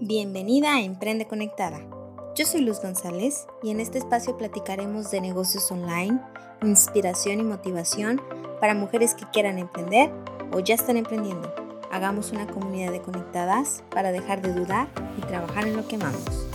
[0.00, 1.80] Bienvenida a Emprende Conectada.
[2.36, 6.20] Yo soy Luz González y en este espacio platicaremos de negocios online,
[6.62, 8.22] inspiración y motivación
[8.60, 10.12] para mujeres que quieran emprender
[10.52, 11.52] o ya están emprendiendo.
[11.90, 14.88] Hagamos una comunidad de conectadas para dejar de dudar
[15.18, 16.46] y trabajar en lo que amamos.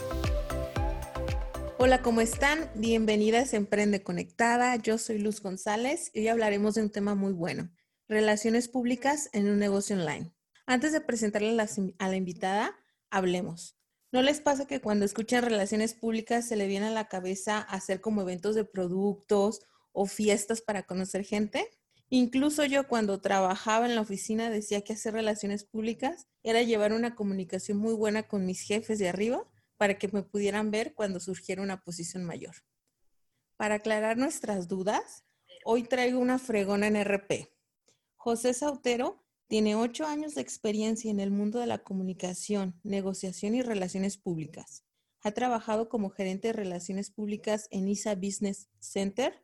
[1.80, 2.72] Hola, ¿cómo están?
[2.76, 4.78] Bienvenidas a Emprende Conectada.
[4.78, 7.70] Yo soy Luz González y hoy hablaremos de un tema muy bueno,
[8.08, 10.32] relaciones públicas en un negocio online.
[10.66, 11.62] Antes de presentarle
[12.00, 12.74] a la invitada,
[13.14, 13.78] hablemos.
[14.12, 18.02] ¿No les pasa que cuando escuchan relaciones públicas se le viene a la cabeza hacer
[18.02, 19.62] como eventos de productos
[19.92, 21.70] o fiestas para conocer gente?
[22.10, 27.16] Incluso yo cuando trabajaba en la oficina decía que hacer relaciones públicas era llevar una
[27.16, 31.62] comunicación muy buena con mis jefes de arriba para que me pudieran ver cuando surgiera
[31.62, 32.56] una posición mayor.
[33.58, 35.24] Para aclarar nuestras dudas,
[35.66, 37.52] hoy traigo una fregona en RP.
[38.16, 43.62] José Sautero tiene ocho años de experiencia en el mundo de la comunicación, negociación y
[43.62, 44.84] relaciones públicas.
[45.22, 49.44] Ha trabajado como gerente de relaciones públicas en ISA Business Center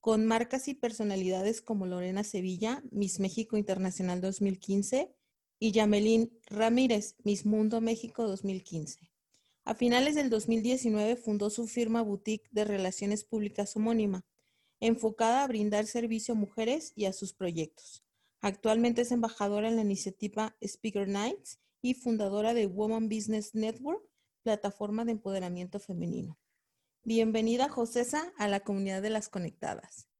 [0.00, 5.14] con marcas y personalidades como Lorena Sevilla, Miss México Internacional 2015,
[5.58, 9.10] y Yamelín Ramírez, Miss Mundo México 2015.
[9.64, 14.26] A finales del 2019 fundó su firma boutique de relaciones públicas homónima,
[14.80, 18.04] enfocada a brindar servicio a mujeres y a sus proyectos.
[18.44, 24.02] Actualmente es embajadora en la iniciativa Speaker Nights y fundadora de Woman Business Network,
[24.42, 26.38] plataforma de empoderamiento femenino.
[27.04, 30.10] Bienvenida, Josesa, a la comunidad de las conectadas.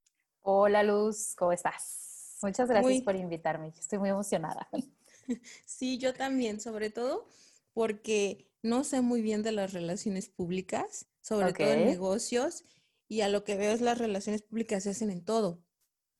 [0.41, 2.39] Hola, Luz, ¿cómo estás?
[2.41, 3.75] Muchas gracias por invitarme.
[3.79, 4.71] Estoy muy emocionada.
[5.67, 7.29] Sí, yo también, sobre todo
[7.75, 12.65] porque no sé muy bien de las relaciones públicas, sobre todo en negocios,
[13.07, 15.63] y a lo que veo es las relaciones públicas se hacen en todo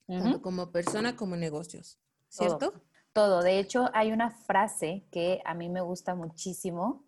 [0.07, 2.73] tanto como persona como negocios, ¿cierto?
[3.13, 3.43] Todo.
[3.43, 7.05] De hecho, hay una frase que a mí me gusta muchísimo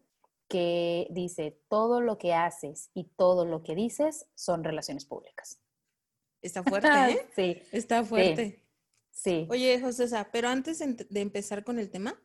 [0.48, 5.60] que dice, todo lo que haces y todo lo que dices son relaciones públicas.
[6.42, 7.26] Está fuerte, ¿eh?
[7.34, 7.62] sí.
[7.72, 8.62] Está fuerte.
[9.10, 9.46] Sí.
[9.50, 12.20] Oye, José, pero antes de empezar con el tema,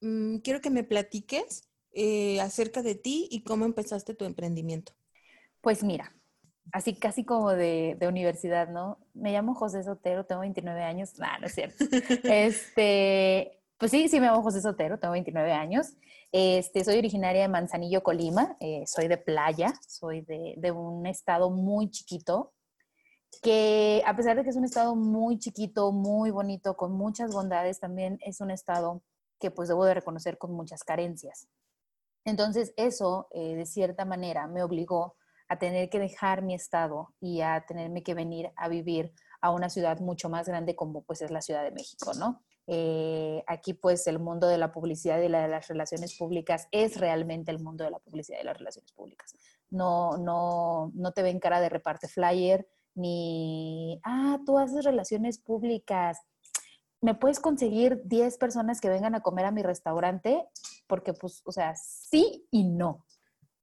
[0.00, 4.94] mm, quiero que me platiques eh, acerca de ti y cómo empezaste tu emprendimiento.
[5.60, 6.16] Pues mira,
[6.70, 8.98] así casi como de, universidad, ¿no?
[9.14, 11.18] Me llamo José Sotero, tengo 29 años.
[11.18, 11.84] No, no es cierto.
[12.24, 15.94] este, pues sí, sí me llamo José Sotero, tengo 29 años.
[16.30, 21.50] Este, soy originaria de Manzanillo, Colima, eh, soy de playa, soy de, de, un estado
[21.50, 22.54] muy chiquito,
[23.42, 27.80] que a pesar de que es un estado muy chiquito, muy bonito, con muchas bondades,
[27.80, 29.02] también es un estado
[29.38, 31.48] que pues debo de reconocer con muchas carencias.
[32.24, 35.16] Entonces eso, eh, de cierta manera, me obligó
[35.52, 39.68] a tener que dejar mi estado y a tenerme que venir a vivir a una
[39.68, 42.40] ciudad mucho más grande como pues es la Ciudad de México, ¿no?
[42.66, 46.98] Eh, aquí pues el mundo de la publicidad y la de las relaciones públicas es
[46.98, 49.34] realmente el mundo de la publicidad y las relaciones públicas.
[49.68, 56.18] No, no, no te ven cara de reparte flyer ni, ah, tú haces relaciones públicas.
[57.02, 60.48] ¿Me puedes conseguir 10 personas que vengan a comer a mi restaurante?
[60.86, 63.04] Porque pues, o sea, sí y no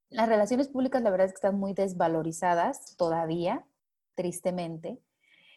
[0.10, 3.66] las relaciones públicas la verdad es que están muy desvalorizadas todavía,
[4.16, 5.00] tristemente.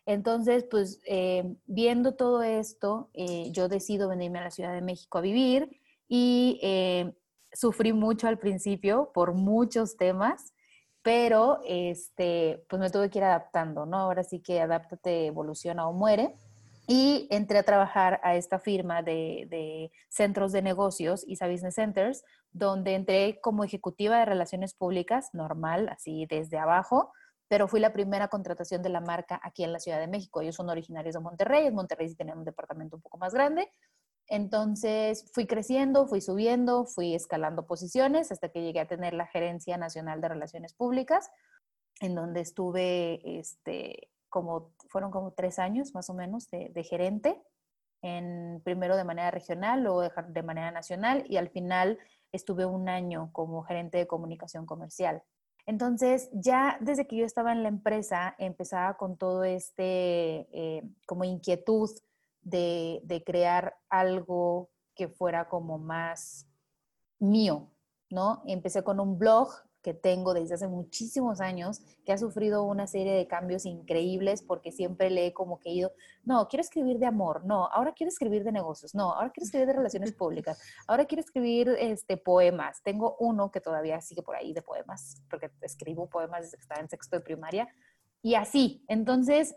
[0.05, 5.19] Entonces, pues eh, viendo todo esto, eh, yo decido venirme a la Ciudad de México
[5.19, 7.15] a vivir y eh,
[7.53, 10.53] sufrí mucho al principio por muchos temas,
[11.03, 13.99] pero este, pues me tuve que ir adaptando, ¿no?
[13.99, 16.35] Ahora sí que adáptate, evoluciona o muere.
[16.95, 22.95] Y entré a trabajar a esta firma de, centros de negocios, ISA Business Centers, donde
[22.95, 27.11] entré como ejecutiva de relaciones públicas, normal, así desde abajo,
[27.49, 30.43] pero fui la primera contratación de la marca aquí en la Ciudad de México.
[30.43, 33.73] Ellos son originarios de Monterrey, en Monterrey sí tenían un departamento un poco más grande.
[34.27, 39.79] Entonces fui creciendo, fui subiendo, fui escalando posiciones hasta que llegué a tener la Gerencia
[39.79, 41.31] Nacional de Relaciones Públicas,
[42.01, 47.41] en donde estuve, este, como, fueron como tres años más o menos de, de gerente,
[48.01, 51.99] en, primero de manera regional, luego de manera nacional y al final
[52.33, 55.23] estuve un año como gerente de comunicación comercial.
[55.67, 61.25] Entonces, ya desde que yo estaba en la empresa, empezaba con todo este eh, como
[61.25, 61.91] inquietud
[62.41, 66.49] de, de, crear algo que fuera como más
[67.21, 67.71] mío,
[68.11, 68.43] ¿no?
[68.47, 69.51] Empecé con un blog
[69.83, 74.73] que tengo desde hace muchísimos años, que ha sufrido una serie de cambios increíbles porque
[74.73, 75.93] siempre le he como que ido,
[76.25, 79.67] no, quiero escribir de amor, no, ahora quiero escribir de negocios, no, ahora quiero escribir
[79.67, 82.83] de relaciones públicas, ahora quiero escribir este, poemas.
[82.83, 86.81] Tengo uno que todavía sigue por ahí de poemas, porque escribo poemas desde que estaba
[86.81, 87.69] en sexto de primaria,
[88.23, 88.85] y así.
[88.89, 89.57] Entonces,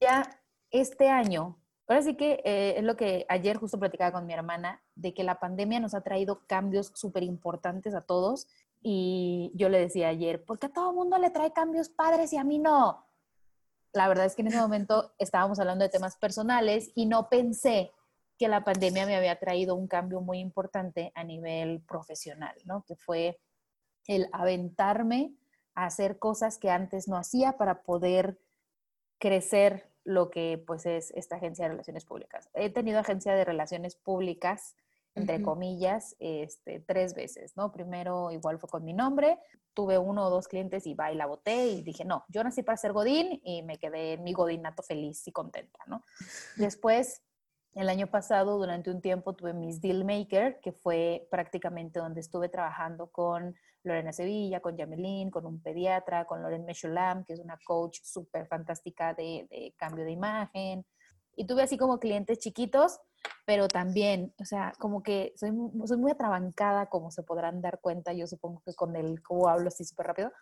[0.00, 0.40] ya
[0.70, 1.60] este año
[1.90, 5.24] Ahora sí que eh, es lo que ayer justo platicaba con mi hermana, de que
[5.24, 8.46] la pandemia nos ha traído cambios súper importantes a todos.
[8.82, 12.38] Y yo le decía ayer, ¿por qué a todo mundo le trae cambios padres y
[12.38, 13.06] a mí no?
[13.92, 17.92] La verdad es que en ese momento estábamos hablando de temas personales y no pensé
[18.38, 22.84] que la pandemia me había traído un cambio muy importante a nivel profesional, ¿no?
[22.86, 23.38] Que fue
[24.06, 25.34] el aventarme
[25.74, 28.40] a hacer cosas que antes no hacía para poder
[29.18, 32.48] crecer lo que pues es esta agencia de relaciones públicas.
[32.54, 34.74] He tenido agencia de relaciones públicas,
[35.14, 37.72] entre comillas, este, tres veces, ¿no?
[37.72, 39.38] Primero igual fue con mi nombre,
[39.74, 42.62] tuve uno o dos clientes y va y la boté y dije, no, yo nací
[42.62, 46.04] para ser Godín y me quedé en mi Godinato feliz y contenta, ¿no?
[46.56, 47.22] Después
[47.74, 52.48] el año pasado, durante un tiempo, tuve mis Deal Maker, que fue prácticamente donde estuve
[52.48, 53.54] trabajando con
[53.84, 58.46] Lorena Sevilla, con Yamelín, con un pediatra, con Loren Meshulam, que es una coach súper
[58.48, 60.84] fantástica de, cambio de imagen.
[61.36, 62.98] Y tuve así como clientes chiquitos,
[63.46, 65.50] pero también, o sea, como que soy,
[65.86, 69.68] soy muy atrabancada, como se podrán dar cuenta, yo supongo que con el cómo hablo
[69.68, 70.32] así súper rápido.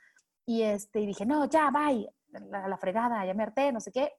[0.46, 3.92] Y, este, y dije, no, ya, bye, la, la fregada, ya me harté, no sé
[3.92, 4.12] qué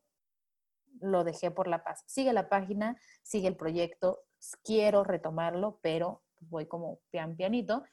[1.01, 2.03] lo dejé por la paz.
[2.05, 4.19] Sigue la página, sigue el proyecto,
[4.63, 7.83] quiero retomarlo, pero voy como pian pianito.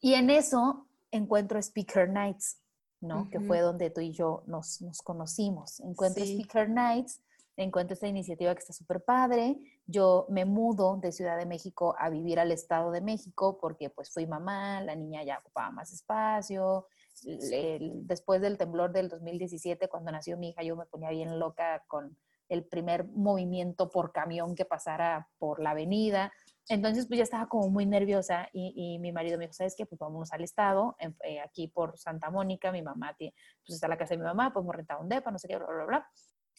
[0.00, 2.60] Y en eso encuentro Speaker Nights,
[3.00, 3.28] ¿no?
[3.30, 5.80] Que fue donde tú y yo nos, nos conocimos.
[5.80, 7.22] Encuentro Speaker Nights,
[7.56, 9.56] encuentro esta iniciativa que está súper padre.
[9.86, 14.10] Yo me mudo de Ciudad de México a vivir al Estado de México porque pues
[14.12, 16.86] fui mamá, la niña ya ocupaba más espacio.
[17.22, 22.16] después del temblor del 2017, cuando nació mi hija, yo me ponía bien loca con
[22.48, 26.32] el primer movimiento por camión que pasara por la avenida.
[26.68, 29.86] Entonces, pues ya estaba como muy nerviosa y, mi marido me dijo, ¿sabes qué?
[29.86, 33.96] Pues vámonos al estado, eh, aquí por Santa Mónica, mi mamá, tiene, pues está la
[33.96, 36.10] casa de mi mamá, hemos rentado un depa, no sé qué, bla, bla, bla.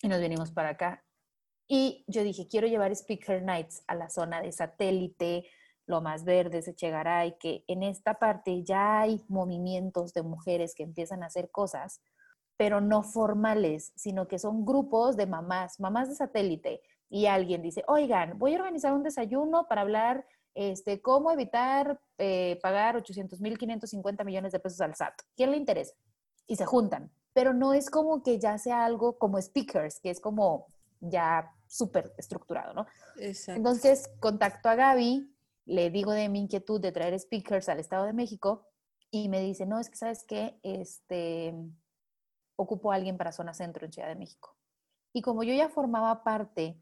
[0.01, 1.03] Y nos venimos para acá.
[1.67, 5.49] Y yo dije, quiero llevar Speaker Nights a la zona de satélite,
[5.85, 11.23] lo más verde, Echegaray, que en esta parte ya hay movimientos de mujeres que empiezan
[11.23, 12.01] a hacer cosas
[12.57, 17.83] pero no formales, sino que son grupos de mamás, mamás de satélite, y alguien dice,
[17.87, 23.57] oigan, voy a organizar un desayuno para hablar este, cómo evitar eh, pagar 800 mil
[23.57, 25.13] 550 millones de pesos al SAT.
[25.35, 25.93] ¿Quién le interesa?
[26.47, 30.19] Y se juntan, pero no es como que ya sea algo como speakers, que es
[30.19, 32.87] como ya súper estructurado, ¿no?
[33.19, 33.59] Exacto.
[33.59, 35.31] Entonces, contacto a Gaby,
[35.65, 38.65] le digo de mi inquietud de traer speakers al Estado de México
[39.11, 41.53] y me dice, no, es que sabes qué, este,
[42.55, 44.57] ocupó a alguien para zona centro en Ciudad de México.
[45.13, 46.81] Y como yo ya formaba parte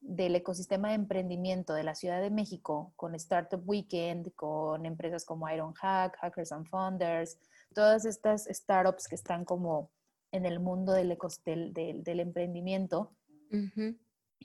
[0.00, 5.50] del ecosistema de emprendimiento de la Ciudad de México, con Startup Weekend, con empresas como
[5.50, 7.40] Ironhack, Hackers and Founders,
[7.74, 9.90] todas estas startups que están como
[10.32, 13.12] en el mundo del, del, del, emprendimiento,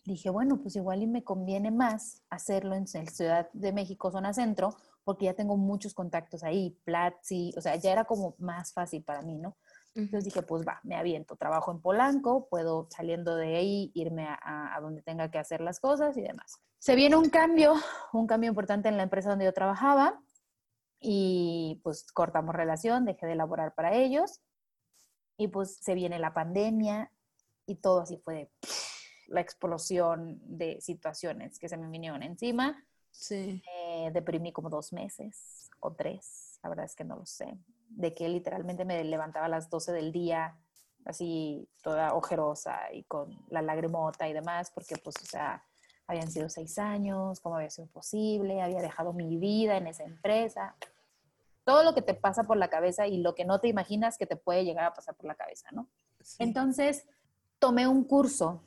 [0.06, 4.34] dije, bueno, pues igual y me conviene más hacerlo en la Ciudad de México, zona
[4.34, 9.04] centro, porque ya tengo muchos contactos ahí, Platzi, o sea, ya era como más fácil
[9.04, 9.56] para mí, ¿no?
[9.94, 14.78] Entonces dije, pues va, me aviento, trabajo en Polanco, puedo saliendo de ahí irme a,
[14.82, 16.60] donde tenga que hacer las cosas y demás.
[16.80, 17.76] Se viene un cambio,
[18.12, 20.22] un cambio importante en la empresa donde yo trabajaba
[21.00, 24.42] y pues cortamos relación, dejé de laborar para ellos
[25.38, 27.12] y pues se viene la pandemia
[27.66, 28.52] y todo así fue
[29.28, 32.84] la explosión de situaciones que se me vinieron encima.
[33.12, 33.64] Sí.
[34.12, 37.58] deprimí como dos meses o tres, la verdad es que no lo sé
[37.90, 40.58] de que literalmente me levantaba a las 12 del día,
[41.06, 45.64] así toda ojerosa y con la lagrimota y demás, porque pues, o sea,
[46.08, 50.76] habían sido seis años, cómo había sido posible, había dejado mi vida en esa empresa.
[51.64, 54.28] Todo lo que te pasa por la cabeza y lo que no te imaginas que
[54.28, 55.88] te puede llegar a pasar por la cabeza, ¿no?
[56.40, 57.08] Entonces,
[57.60, 58.62] tomé un curso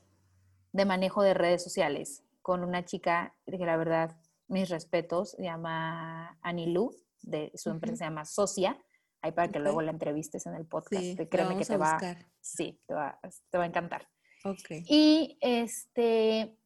[0.72, 4.16] de manejo de redes sociales con una chica que la verdad,
[4.48, 8.78] mis respetos, se llama Anilu, de su empresa se llama Socia,
[9.20, 11.02] Ahí para que luego la entrevistes en el podcast.
[11.02, 11.98] Sí, Créeme que te va,
[12.40, 13.18] sí, te va,
[13.50, 14.08] te va a encantar.
[14.44, 14.84] Okay.
[14.86, 16.56] Y este,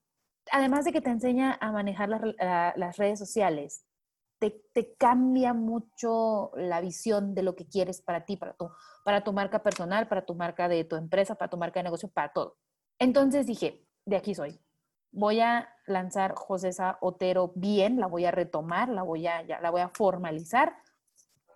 [0.51, 3.85] además de que te enseña a manejar las, redes sociales,
[4.39, 8.71] te, cambia mucho la visión de lo que quieres para ti, para tu,
[9.05, 12.09] para tu marca personal, para tu marca de tu empresa, para tu marca de negocio,
[12.09, 12.57] para todo.
[12.99, 14.61] Entonces dije, de aquí soy.
[15.13, 16.71] Voy a lanzar José
[17.01, 20.75] Otero bien, la voy a retomar, la voy a, la voy a formalizar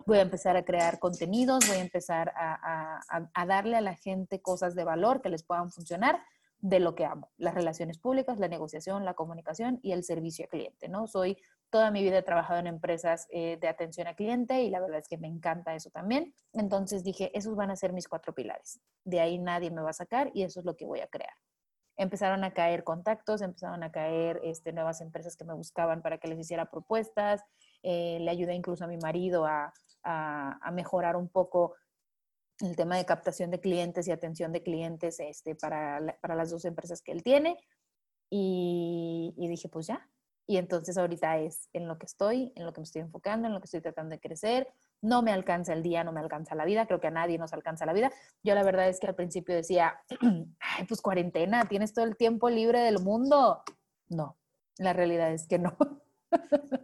[0.07, 4.73] voy a empezar a crear contenidos, voy a empezar a, darle a la gente cosas
[4.73, 6.23] de valor que les puedan funcionar
[6.59, 10.49] de lo que amo, las relaciones públicas, la negociación, la comunicación y el servicio al
[10.49, 11.07] cliente, ¿no?
[11.07, 11.37] Soy,
[11.69, 14.99] toda mi vida he trabajado en empresas eh, de atención al cliente y la verdad
[14.99, 16.33] es que me encanta eso también.
[16.53, 18.79] Entonces dije, esos van a ser mis cuatro pilares.
[19.03, 21.33] De ahí nadie me va a sacar y eso es lo que voy a crear.
[21.99, 26.27] empezaron a caer contactos, empezaron a caer este, nuevas empresas que me buscaban para que
[26.27, 27.43] les hiciera propuestas.
[27.81, 29.73] Eh, le ayudé incluso a mi marido a,
[30.71, 31.73] mejorar un poco
[32.59, 37.01] el tema de captación de clientes y atención de clientes este, para, las dos empresas
[37.01, 37.57] que él tiene.
[38.29, 40.09] Y, y, dije, pues ya.
[40.49, 43.53] Y entonces ahorita es en lo que estoy, en lo que me estoy enfocando, en
[43.53, 44.67] lo que estoy tratando de crecer.
[45.01, 46.87] No me alcanza el día, no me alcanza la vida.
[46.87, 48.11] Creo que a nadie nos alcanza la vida.
[48.43, 49.99] Yo la verdad es que al principio decía,
[50.59, 53.61] Ay, pues cuarentena, tienes todo el tiempo libre del mundo.
[54.07, 54.37] No,
[54.77, 55.75] la realidad es que no.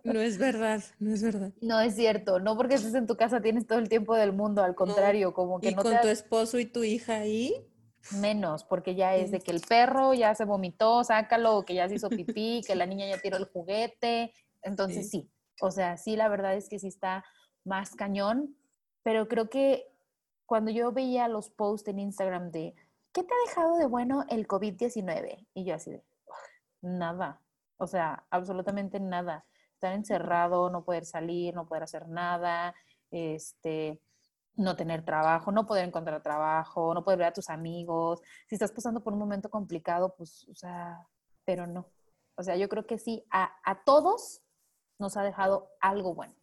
[0.03, 1.51] No es verdad, no es verdad.
[1.61, 4.63] No es cierto, no porque estés en tu casa tienes todo el tiempo del mundo,
[4.63, 7.53] al contrario, como que y con tu esposo y tu hija ahí.
[8.19, 11.95] Menos, porque ya es de que el perro ya se vomitó, sácalo, que ya se
[11.95, 14.33] hizo pipí, que la niña ya tiró el juguete.
[14.61, 15.31] Entonces sí,
[15.61, 17.23] o sea, sí, la verdad es que sí está
[17.63, 18.57] más cañón,
[19.03, 19.87] pero creo que
[20.45, 22.75] cuando yo veía los posts en Instagram de,
[23.13, 25.47] ¿qué te ha dejado de bueno el COVID-19?
[25.53, 26.03] Y yo así de,
[26.81, 27.41] nada,
[27.83, 29.45] o sea, absolutamente nada.
[29.73, 32.73] Estar encerrado, no poder salir, no poder hacer nada,
[33.11, 34.01] este,
[34.55, 38.21] no tener trabajo, no poder encontrar trabajo, no poder ver a tus amigos.
[38.47, 41.07] Si estás pasando por un momento complicado, pues, o sea,
[41.45, 41.89] pero no.
[42.35, 44.41] O sea, yo creo que sí, a, a todos
[44.99, 46.35] nos ha dejado algo bueno.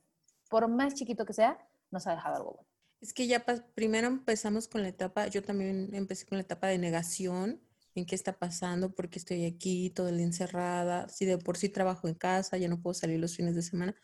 [0.49, 1.59] Por más chiquito que sea,
[1.91, 2.69] nos ha dejado algo bueno.
[3.01, 3.45] Es que ya
[3.75, 7.63] primero empezamos con la etapa, yo también empecé con la etapa de negación,
[8.01, 11.69] en qué está pasando, porque estoy aquí todo el día encerrada, si de por sí
[11.69, 13.95] trabajo en casa, ya no puedo salir los fines de semana.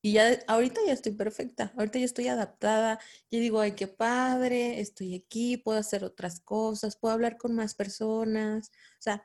[0.00, 4.80] Y ya ahorita ya estoy perfecta, ahorita ya estoy adaptada, ya digo, ay, qué padre,
[4.80, 9.24] estoy aquí, puedo hacer otras cosas, puedo hablar con más personas, o sea,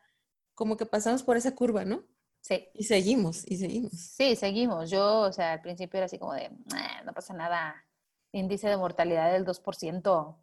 [0.55, 2.03] como que pasamos por esa curva, ¿no?
[2.41, 2.67] Sí.
[2.73, 3.93] Y seguimos, y seguimos.
[3.93, 4.89] Sí, seguimos.
[4.89, 6.49] Yo, o sea, al principio era así como de,
[7.05, 7.75] no pasa nada,
[8.31, 10.37] índice de mortalidad del 2%,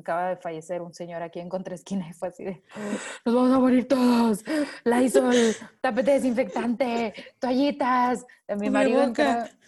[0.00, 2.62] acaba de fallecer un señor aquí en Contraesquina y fue así de,
[3.24, 4.44] nos vamos a morir todos,
[4.84, 8.26] Lysol, tapete desinfectante, toallitas,
[8.58, 9.12] mi marido,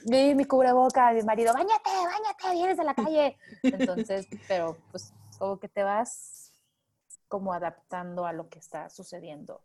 [0.05, 3.37] mi, mi cubreboca, mi marido, bañate, bañate, vienes de la calle.
[3.63, 6.53] Entonces, pero pues como que te vas
[7.29, 9.63] como adaptando a lo que está sucediendo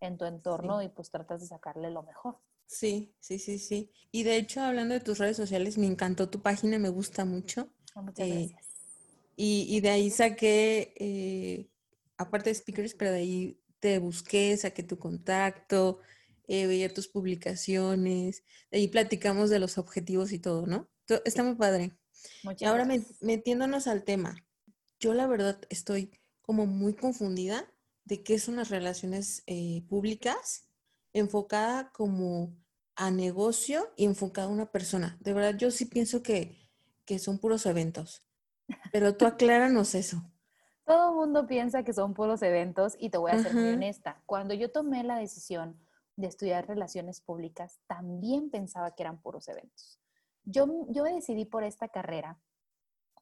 [0.00, 2.38] en tu entorno y pues tratas de sacarle lo mejor.
[2.66, 3.92] Sí, sí, sí, sí.
[4.10, 7.68] Y de hecho, hablando de tus redes sociales, me encantó tu página, me gusta mucho.
[7.94, 8.71] Ah, muchas eh, gracias.
[9.36, 11.68] Y, de ahí saqué, eh,
[12.16, 15.98] aparte de speakers, pero de ahí te busqué, saqué tu contacto,
[16.46, 20.88] eh, veía tus publicaciones, de ahí platicamos de los objetivos y todo, ¿no?
[21.24, 21.96] Está muy padre.
[22.58, 22.86] y ahora
[23.20, 24.36] metiéndonos al tema,
[25.00, 26.10] yo la verdad estoy
[26.42, 27.72] como muy confundida
[28.04, 30.68] de qué son las relaciones eh, públicas
[31.12, 32.56] enfocada como
[32.94, 35.18] a negocio y enfocada a una persona.
[35.20, 36.68] De verdad, yo sí pienso que,
[37.04, 38.22] que son puros eventos.
[38.92, 40.22] Pero tú acláranos eso.
[40.84, 44.22] Todo el mundo piensa que son puros eventos y te voy a ser muy honesta.
[44.26, 45.78] Cuando yo tomé la decisión
[46.16, 50.00] de estudiar relaciones públicas, también pensaba que eran puros eventos.
[50.44, 52.38] Yo, yo decidí por esta carrera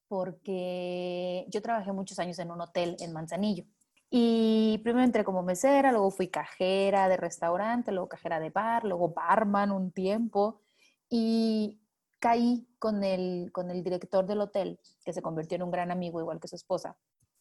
[0.09, 3.64] porque yo trabajé muchos años en un hotel en Manzanillo.
[4.11, 9.11] Y primero entré como mesera, luego fui cajera de restaurante, luego cajera de bar, luego
[9.11, 10.62] barman un tiempo.
[11.09, 11.79] Y
[12.20, 16.20] caí con el, con el director del hotel, que se convirtió en un gran amigo
[16.20, 16.96] igual que su esposa,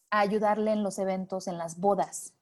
[0.09, 2.33] a ayudarle en los eventos, en las bodas.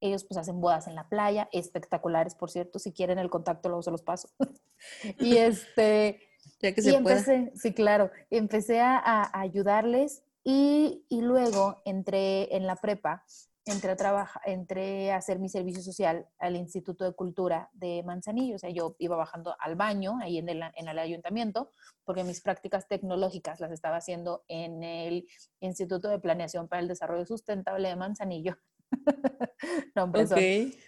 [0.00, 3.82] Ellos pues hacen bodas en la playa, espectaculares, por cierto, si quieren el contacto luego
[3.82, 4.28] se los paso.
[5.18, 6.20] y este...
[6.60, 12.66] Ya que se empecé, Sí, claro, empecé a, a ayudarles y, y, luego entré en
[12.66, 13.24] la prepa
[13.66, 18.56] entré a, trabajar, entré a hacer mi servicio social al Instituto de Cultura de Manzanillo.
[18.56, 21.70] O sea, yo iba bajando al baño ahí en el, en el ayuntamiento
[22.04, 25.26] porque mis prácticas tecnológicas las estaba haciendo en el
[25.60, 28.56] Instituto de Planeación para el Desarrollo Sustentable de Manzanillo.
[29.94, 30.78] no, okay.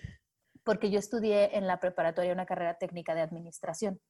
[0.62, 4.00] Porque yo estudié en la preparatoria una carrera técnica de administración.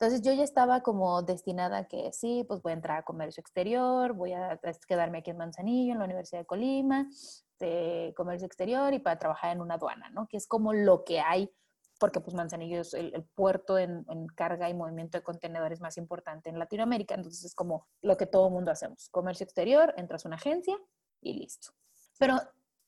[0.00, 3.40] Entonces yo ya estaba como destinada a que sí, pues voy a entrar a comercio
[3.40, 7.10] exterior, voy a quedarme aquí en Manzanillo, en la Universidad de Colima,
[7.58, 10.28] de comercio exterior y para trabajar en una aduana, ¿no?
[10.28, 11.50] Que es como lo que hay,
[11.98, 14.04] porque pues Manzanillo es el, puerto en,
[14.36, 18.50] carga y movimiento de contenedores más importante en Latinoamérica, entonces es como lo que todo
[18.50, 20.76] mundo hacemos, comercio exterior, entras a una agencia
[21.20, 21.72] y listo.
[22.20, 22.36] Pero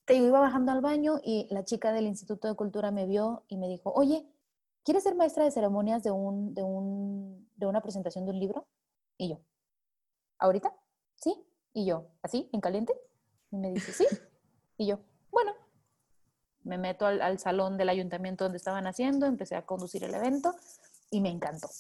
[0.05, 3.57] te iba bajando al baño y la chica del Instituto de Cultura me vio y
[3.57, 4.29] me dijo, oye,
[4.91, 8.67] ¿quieres ser maestra de ceremonias de, un, de, un, de una presentación de un libro?
[9.17, 9.41] Y yo,
[10.41, 10.75] ¿ahorita?
[11.15, 11.47] Sí.
[11.73, 12.51] Y yo, ¿así?
[12.53, 12.93] ¿En caliente?
[13.53, 14.05] Y me dice, sí.
[14.77, 14.99] Y yo,
[15.31, 15.53] bueno,
[16.65, 20.57] me meto al, salón del ayuntamiento donde estaban haciendo, empecé a conducir el evento
[21.09, 21.71] y me encantó.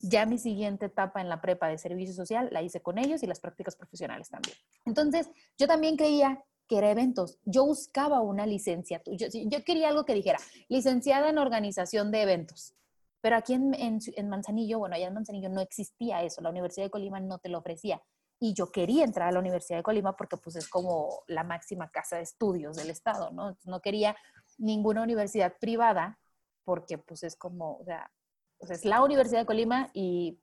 [0.00, 3.28] Ya mi siguiente etapa en la prepa de servicio social la hice con ellos y
[3.28, 4.56] las prácticas profesionales también.
[4.84, 7.38] Entonces, yo también creía que era eventos.
[7.44, 9.14] Yo buscaba una licenciatura.
[9.18, 10.38] Yo, yo quería algo que dijera,
[10.70, 12.72] licenciada en organización de eventos.
[13.20, 16.90] Pero aquí en, en, Manzanillo, bueno, allá en Manzanillo no existía eso, la Universidad de
[16.90, 18.02] Colima no te lo ofrecía.
[18.40, 21.90] Y yo quería entrar a la Universidad de Colima porque pues es como la máxima
[21.90, 23.58] casa de estudios del Estado, ¿no?
[23.64, 24.16] No quería
[24.56, 26.18] ninguna universidad privada
[26.64, 28.10] porque pues es como, o sea,
[28.56, 30.40] pues, es la Universidad de Colima y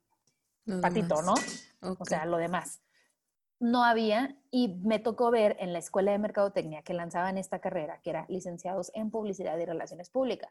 [0.80, 1.34] patito, ¿no?
[1.98, 2.80] O sea, lo demás.
[3.60, 8.00] No había y me tocó ver en la Escuela de Mercadotecnia que lanzaban esta carrera,
[8.02, 10.50] que era licenciados en Publicidad y Relaciones Públicas.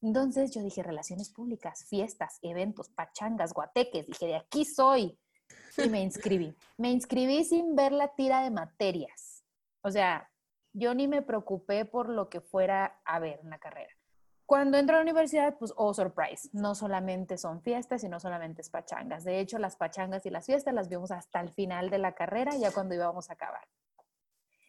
[0.00, 4.06] Entonces yo dije, relaciones públicas, fiestas, eventos, pachangas, guateques.
[4.06, 5.18] Dije, de aquí soy.
[5.76, 6.54] Y me inscribí.
[6.78, 9.44] Me inscribí sin ver la tira de materias.
[9.82, 10.30] O sea,
[10.72, 13.92] yo ni me preocupé por lo que fuera a ver en la carrera.
[14.48, 18.62] Cuando entro a la universidad, pues, oh, surprise, no solamente son fiestas y no solamente
[18.62, 19.22] es pachangas.
[19.22, 22.56] De hecho, las pachangas y las fiestas las vimos hasta el final de la carrera,
[22.56, 23.68] ya cuando íbamos a acabar.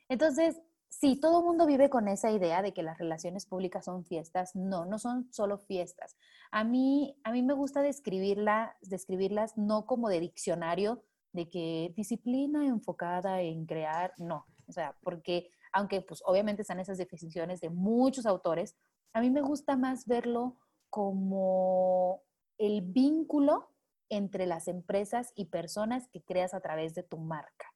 [0.09, 0.59] Entonces,
[0.89, 4.53] sí, todo el mundo vive con esa idea de que las relaciones públicas son fiestas.
[4.53, 6.17] No, no son solo fiestas.
[6.51, 12.65] A mí, a mí me gusta describirla, describirlas no como de diccionario, de que disciplina
[12.65, 14.45] enfocada en crear, no.
[14.67, 18.75] O sea, porque aunque pues obviamente están esas definiciones de muchos autores,
[19.13, 20.57] a mí me gusta más verlo
[20.89, 22.21] como
[22.57, 23.69] el vínculo
[24.09, 27.67] entre las empresas y personas que creas a través de tu marca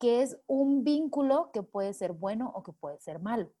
[0.00, 3.52] que es un vínculo que puede ser bueno o que puede ser malo.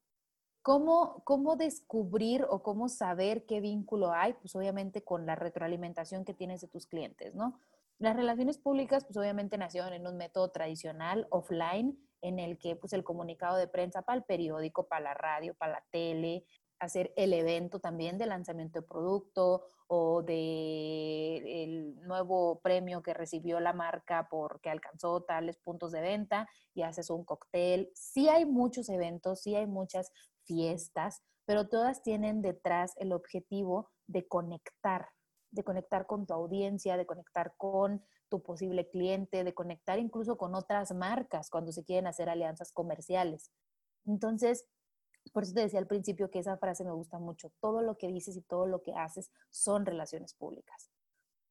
[0.62, 4.32] ¿Cómo, ¿Cómo descubrir o cómo saber qué vínculo hay?
[4.32, 7.60] Pues obviamente con la retroalimentación que tienes de tus clientes, ¿no?
[7.98, 12.94] Las relaciones públicas, pues obviamente nacieron en un método tradicional, offline, en el que pues
[12.94, 16.44] el comunicado de prensa para el periódico, para la radio, para la tele,
[16.80, 23.60] hacer el evento también de lanzamiento de producto o de el nuevo premio que recibió
[23.60, 27.90] la marca porque alcanzó tales puntos de venta y haces un cóctel.
[27.94, 30.10] Sí hay muchos eventos, sí hay muchas
[30.44, 35.08] fiestas, pero todas tienen detrás el objetivo de conectar,
[35.50, 40.54] de conectar con tu audiencia, de conectar con tu posible cliente, de conectar incluso con
[40.54, 43.50] otras marcas cuando se quieren hacer alianzas comerciales.
[44.06, 44.64] Entonces,
[45.32, 47.52] por eso te decía al principio que esa frase me gusta mucho.
[47.60, 50.90] Todo lo que dices y todo lo que haces son relaciones públicas.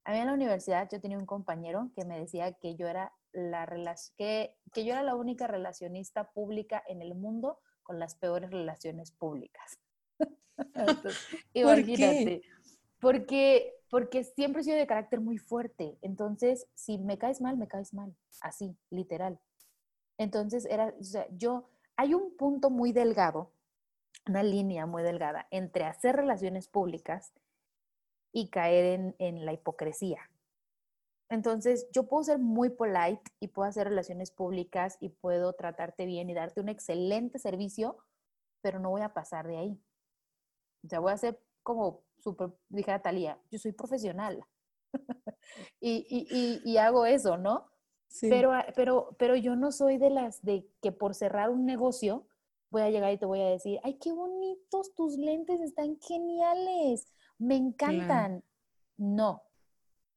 [0.03, 3.13] A mí en la universidad yo tenía un compañero que me decía que yo era
[3.31, 3.67] la,
[4.17, 9.11] que, que yo era la única relacionista pública en el mundo con las peores relaciones
[9.11, 9.79] públicas.
[11.53, 12.41] imagínate.
[12.99, 15.97] Porque, porque siempre he sido de carácter muy fuerte.
[16.01, 18.15] Entonces, si me caes mal, me caes mal.
[18.41, 19.39] Así, literal.
[20.17, 23.53] Entonces, era, o sea, yo, hay un punto muy delgado
[24.27, 27.33] una línea muy delgada entre hacer relaciones públicas
[28.31, 30.29] y caer en, la hipocresía.
[31.29, 36.29] Entonces, yo puedo ser muy polite y puedo hacer relaciones públicas y puedo tratarte bien
[36.29, 37.97] y darte un excelente servicio,
[38.61, 39.83] pero no voy a pasar de ahí.
[40.85, 44.43] O sea, voy a ser como súper, dije Talía, yo soy profesional
[45.79, 47.69] y, y, hago eso, ¿no?
[48.21, 52.25] Pero, pero, pero yo no soy de las de que por cerrar un negocio
[52.69, 57.07] voy a llegar y te voy a decir, ay, qué bonitos tus lentes, están geniales,
[57.37, 58.43] me encantan.
[58.97, 59.41] No.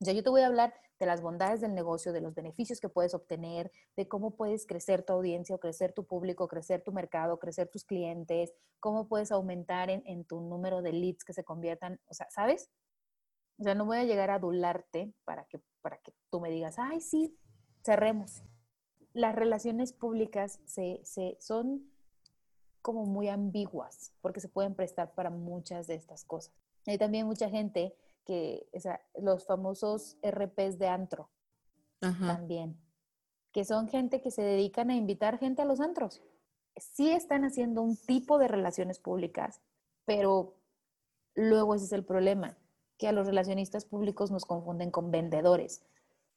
[0.01, 2.81] O sea, yo te voy a hablar de las bondades del negocio, de los beneficios
[2.81, 6.93] que puedes obtener, de cómo puedes crecer tu audiencia, o crecer tu público, crecer tu
[6.93, 11.45] mercado, crecer tus clientes, cómo puedes aumentar en, en tu número de leads que se
[11.45, 12.71] conviertan, o sea, ¿sabes?
[13.59, 16.79] O sea, no voy a llegar a adularte para que, para que tú me digas,
[16.79, 17.39] ay, sí,
[17.85, 18.43] cerremos.
[19.13, 21.92] Las relaciones públicas se, se, son
[22.83, 26.53] como muy ambiguas, porque se pueden prestar para muchas de estas cosas.
[26.87, 31.31] Hay también mucha gente que, o sea, los famosos RPs de antro,
[32.01, 32.77] también,
[33.53, 36.21] que son gente que se dedican a invitar gente a los antros.
[36.77, 39.61] Sí están haciendo un tipo de relaciones públicas,
[40.05, 40.57] pero
[41.35, 42.59] luego ese es el problema,
[42.99, 45.85] que a los relacionistas públicos nos confunden con vendedores.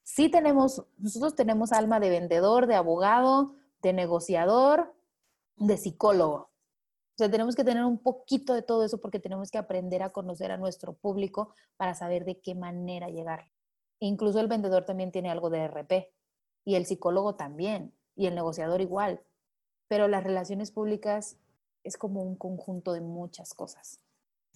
[0.04, 4.94] Sí tenemos, nosotros tenemos alma de vendedor, de abogado, de negociador,
[5.56, 6.50] de psicólogo.
[7.16, 10.10] O sea, tenemos que tener un poquito de todo eso porque tenemos que aprender a
[10.10, 13.50] conocer a nuestro público para saber de qué manera llegar.
[14.00, 16.12] Incluso el vendedor también tiene algo de RP
[16.64, 19.22] y el psicólogo también y el negociador igual.
[19.88, 21.38] Pero las relaciones públicas
[21.84, 24.00] es como un conjunto de muchas cosas.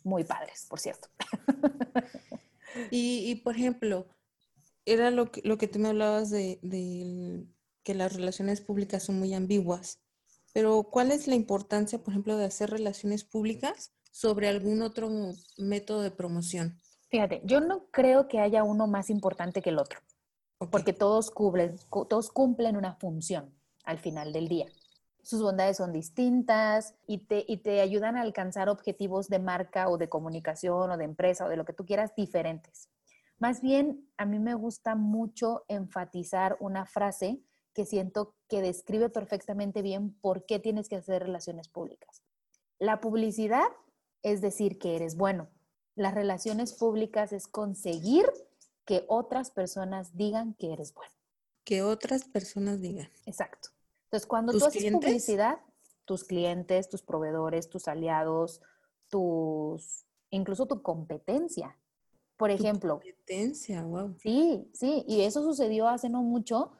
[0.04, 1.08] Muy padres, por cierto.
[2.90, 4.06] Y, por ejemplo,
[4.84, 7.44] era lo que, lo que tú me hablabas de, de
[7.82, 10.00] que las relaciones públicas son muy ambiguas.
[10.52, 15.08] Pero ¿cuál es la importancia, por ejemplo, de hacer relaciones públicas sobre algún otro
[15.56, 16.80] método de promoción?
[17.10, 20.00] Fíjate, yo no creo que haya uno más importante que el otro,
[20.70, 21.76] porque todos cumplen,
[22.08, 24.66] todos cumplen una función al final del día.
[25.22, 29.98] sus bondades son distintas y te, y te ayudan a alcanzar objetivos de marca o
[29.98, 32.88] de comunicación o de empresa o de lo que tú quieras diferentes.
[33.38, 37.42] Más bien, a mí me gusta mucho enfatizar una frase
[37.74, 42.22] que siento que describe perfectamente bien por qué tienes que hacer relaciones públicas.
[42.78, 43.68] La publicidad
[44.22, 45.48] es decir que eres bueno.
[45.94, 48.26] Las relaciones públicas es conseguir
[48.84, 51.12] que otras personas digan que eres bueno.
[51.64, 53.08] Que otras personas digan.
[53.26, 53.68] Exacto.
[54.04, 55.60] Entonces, cuando tú haces publicidad,
[56.04, 58.60] tus clientes, tus proveedores, tus aliados,
[59.08, 61.76] tus, incluso tu competencia.
[62.36, 62.94] Por ejemplo.
[62.94, 64.16] Competencia, wow.
[64.18, 66.72] Sí, sí, y eso sucedió hace no mucho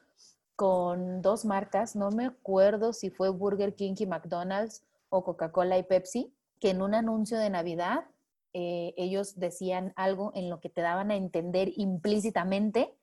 [0.60, 5.84] con dos marcas, no me acuerdo si fue Burger King y McDonald's o Coca-Cola y
[5.84, 8.04] Pepsi, que en un anuncio de Navidad
[8.52, 12.94] eh, ellos decían algo en lo que te daban a entender implícitamente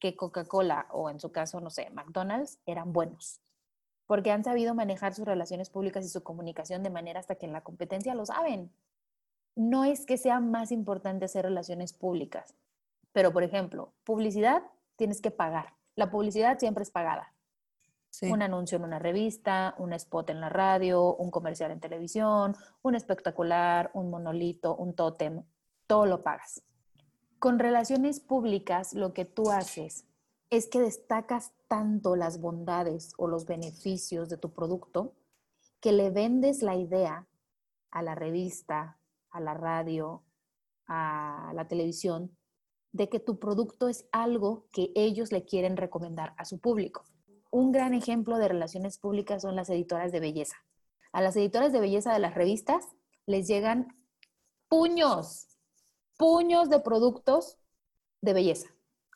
[0.00, 3.40] que Coca-Cola o en su caso, no sé, McDonald's eran buenos,
[4.08, 7.52] porque han sabido manejar sus relaciones públicas y su comunicación de manera hasta que en
[7.52, 8.72] la competencia lo saben.
[9.54, 12.56] No es que sea más importante hacer relaciones públicas,
[13.12, 14.64] pero por ejemplo, publicidad
[14.96, 15.75] tienes que pagar.
[15.96, 17.32] La publicidad siempre es pagada.
[18.22, 22.94] Un anuncio en una revista, un spot en la radio, un comercial en televisión, un
[22.94, 25.42] espectacular, un monolito, un tótem,
[25.86, 26.62] todo lo pagas.
[27.38, 30.06] Con relaciones públicas, lo que tú haces
[30.48, 35.14] es que destacas tanto las bondades o los beneficios de tu producto
[35.80, 37.26] que le vendes la idea
[37.90, 38.98] a la revista,
[39.30, 40.22] a la radio,
[40.86, 42.36] a la televisión,
[42.96, 47.04] de que tu producto es algo que ellos le quieren recomendar a su público
[47.56, 50.56] un gran ejemplo de relaciones públicas son las editoras de belleza.
[51.12, 52.84] A las editoras de belleza de las revistas
[53.24, 53.96] les llegan
[54.68, 55.48] puños,
[56.18, 57.56] puños de productos
[58.20, 58.68] de belleza,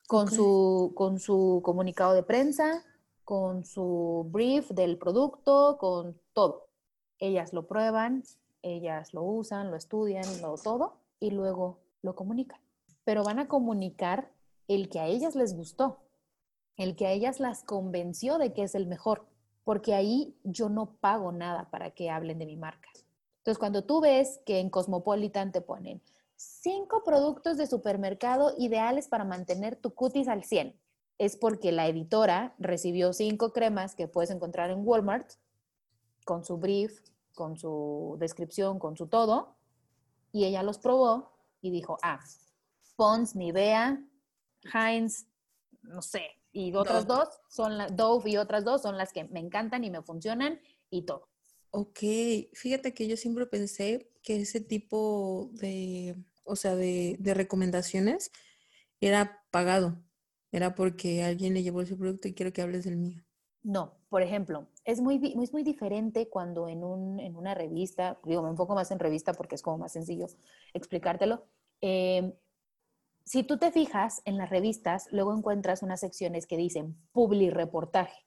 [0.08, 2.82] con, su, con su comunicado de prensa,
[3.24, 6.68] con su brief del producto, con todo.
[7.18, 8.22] Ellas lo prueban,
[8.62, 12.60] ellas lo usan, lo estudian, lo todo, y luego lo comunican.
[13.10, 14.30] Pero van a comunicar
[14.68, 15.98] el que a ellas les gustó,
[16.76, 19.26] el que a ellas las convenció de que es el mejor,
[19.64, 22.88] porque ahí yo no pago nada para que hablen de mi marca.
[23.38, 26.00] Entonces, cuando tú ves que en Cosmopolitan te ponen
[26.36, 30.78] cinco productos de supermercado ideales para mantener tu cutis al 100,
[31.18, 35.32] es porque la editora recibió cinco cremas que puedes encontrar en Walmart
[36.24, 37.00] con su brief,
[37.34, 39.56] con su descripción, con su todo,
[40.30, 42.20] y ella los probó y dijo, ah,
[43.00, 43.98] Pons, Nivea,
[44.74, 45.26] Heinz,
[45.80, 46.20] no sé,
[46.52, 49.90] y otras dos son las, Dove y otras dos son las que me encantan y
[49.90, 50.60] me funcionan
[50.90, 51.30] y todo.
[51.70, 52.00] Ok,
[52.52, 58.32] fíjate que yo siempre pensé que ese tipo de, o sea, de, recomendaciones
[59.00, 59.96] era pagado.
[60.52, 63.24] Era porque alguien le llevó ese producto y quiero que hables del mío.
[63.62, 68.42] No, por ejemplo, es muy, es muy diferente cuando en, un, en una revista, digo,
[68.42, 70.26] me enfoco más en revista porque es como más sencillo
[70.74, 71.46] explicártelo.
[71.80, 72.34] Eh,
[73.30, 78.26] si tú te fijas en las revistas, luego encuentras unas secciones que dicen publi-reportaje.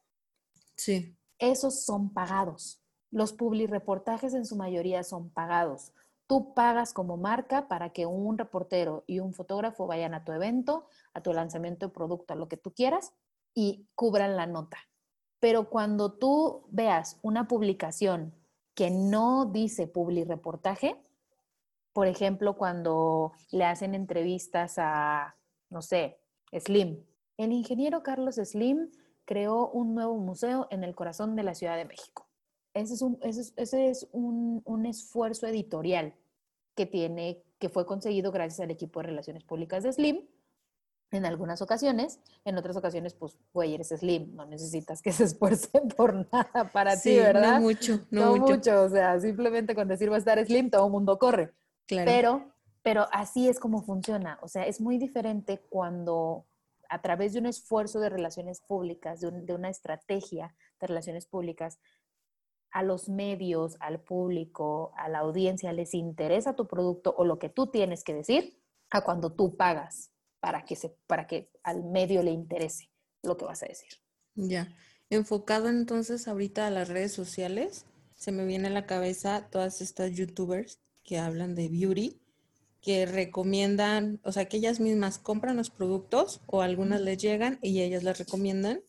[0.78, 1.18] Sí.
[1.40, 2.82] Esos son pagados.
[3.12, 5.92] Los publi-reportajes en su mayoría son pagados.
[6.26, 10.88] Tú pagas como marca para que un reportero y un fotógrafo vayan a tu evento,
[11.14, 13.12] a tu lanzamiento de producto, a lo que tú quieras,
[13.54, 14.78] y cubran la nota.
[15.42, 18.34] Pero cuando tú veas una publicación
[18.74, 20.96] que no dice publi-reportaje,
[21.94, 25.36] por ejemplo, cuando le hacen entrevistas a,
[25.70, 26.20] no sé,
[26.52, 27.04] Slim.
[27.38, 28.92] El ingeniero Carlos Slim
[29.26, 32.28] creó un nuevo museo en el corazón de la Ciudad de México.
[32.74, 36.16] Ese es un, ese es, un, esfuerzo editorial
[36.76, 40.28] que tiene, que fue conseguido gracias al equipo de relaciones públicas de Slim
[41.12, 45.88] en algunas ocasiones, en otras ocasiones, pues, güey, eres slim, no necesitas que se esfuercen
[45.98, 47.56] por nada para ti, ¿verdad?
[47.56, 48.56] No mucho, no, mucho.
[48.56, 48.82] mucho.
[48.82, 51.54] O sea, simplemente con decir va a estar slim, todo el mundo corre.
[51.88, 54.40] Pero, pero así es como funciona.
[54.42, 56.46] O sea, es muy diferente cuando
[56.90, 61.80] a través de un esfuerzo de relaciones públicas, de, una estrategia de relaciones públicas,
[62.72, 67.50] a los medios, al público, a la audiencia les interesa tu producto o lo que
[67.50, 68.60] tú tienes que decir,
[68.92, 72.92] a cuando tú pagas para que, se, para que al medio le interese
[73.24, 73.90] lo que vas a decir.
[74.36, 74.76] Ya.
[75.10, 80.12] Enfocado entonces ahorita a las redes sociales, se me viene a la cabeza todas estas
[80.12, 82.20] youtubers que hablan de beauty,
[82.82, 87.82] que recomiendan, o sea, que ellas mismas compran los productos o algunas les llegan y
[87.82, 88.82] ellas las recomiendan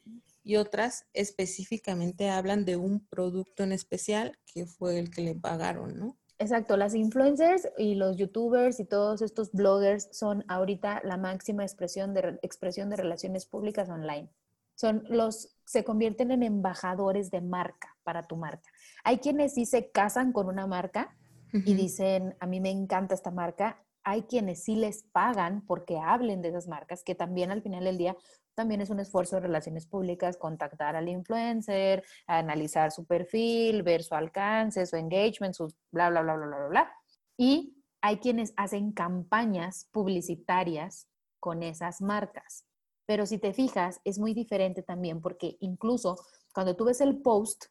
[0.43, 5.99] y otras específicamente hablan de un producto en especial que fue el que le pagaron,
[5.99, 6.19] ¿no?
[6.39, 12.13] Exacto, las influencers y los youtubers y todos estos bloggers son ahorita la máxima expresión
[12.13, 14.29] de, expresión de relaciones públicas online.
[14.75, 18.69] son los, se convierten en embajadores de marca para tu marca.
[19.05, 21.17] Hay quienes sí se casan con una marca
[21.55, 23.81] y dicen, a mí me encanta esta marca.
[24.03, 27.97] Hay quienes sí les pagan porque hablen de esas marcas, que también al final del
[27.97, 28.17] día
[28.55, 34.15] también es un esfuerzo de relaciones públicas contactar al influencer, analizar su perfil, ver su
[34.15, 36.93] alcance, su engagement, su bla, bla, bla, bla, bla, bla.
[37.37, 41.09] Y hay quienes hacen campañas publicitarias
[41.41, 42.67] con esas marcas.
[43.07, 46.17] Pero si te fijas, es muy diferente también porque incluso
[46.53, 47.67] cuando tú ves el post,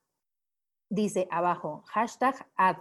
[0.90, 2.78] dice abajo hashtag ad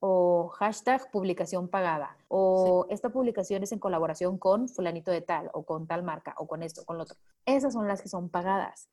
[0.00, 5.64] o hashtag publicación pagada o esta publicación es en colaboración con fulanito de tal o
[5.64, 7.16] con tal marca o con esto, con lo otro.
[7.46, 8.88] Esas son las que son pagadas.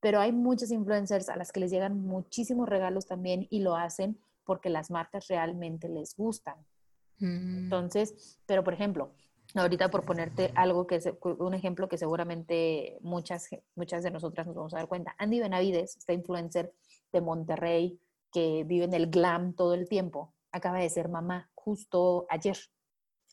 [0.00, 4.18] Pero hay muchos influencers a las que les llegan muchísimos regalos también y lo hacen
[4.44, 6.56] porque las marcas realmente les gustan.
[7.18, 7.64] Mm.
[7.64, 9.12] Entonces, pero por ejemplo,
[9.54, 14.56] ahorita por ponerte algo que es un ejemplo que seguramente muchas, muchas de nosotras nos
[14.56, 15.14] vamos a dar cuenta.
[15.18, 16.72] Andy Benavides, esta influencer
[17.12, 18.00] de Monterrey
[18.32, 22.56] que vive en el glam todo el tiempo, acaba de ser mamá justo ayer.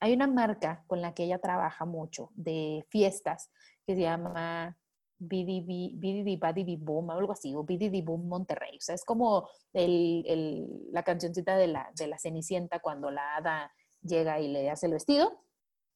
[0.01, 3.51] Hay una marca con la que ella trabaja mucho de fiestas
[3.85, 4.77] que se llama
[5.19, 8.77] BDB, Badi Boom, algo así, o BDB Boom Monterrey.
[8.77, 14.39] O sea, es como la cancioncita de la, de la Cenicienta cuando la hada llega
[14.39, 15.43] y le hace el vestido.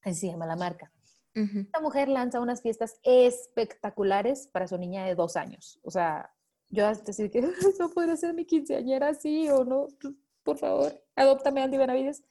[0.02, 0.92] Así se llama la marca.
[1.36, 5.80] Esta mujer lanza unas fiestas espectaculares para su niña de dos años.
[5.84, 6.33] O sea,
[6.74, 7.42] yo decir que
[7.80, 9.88] no podría ser mi quinceañera así o no.
[10.44, 12.24] Por favor, adóptame Andy Benavides.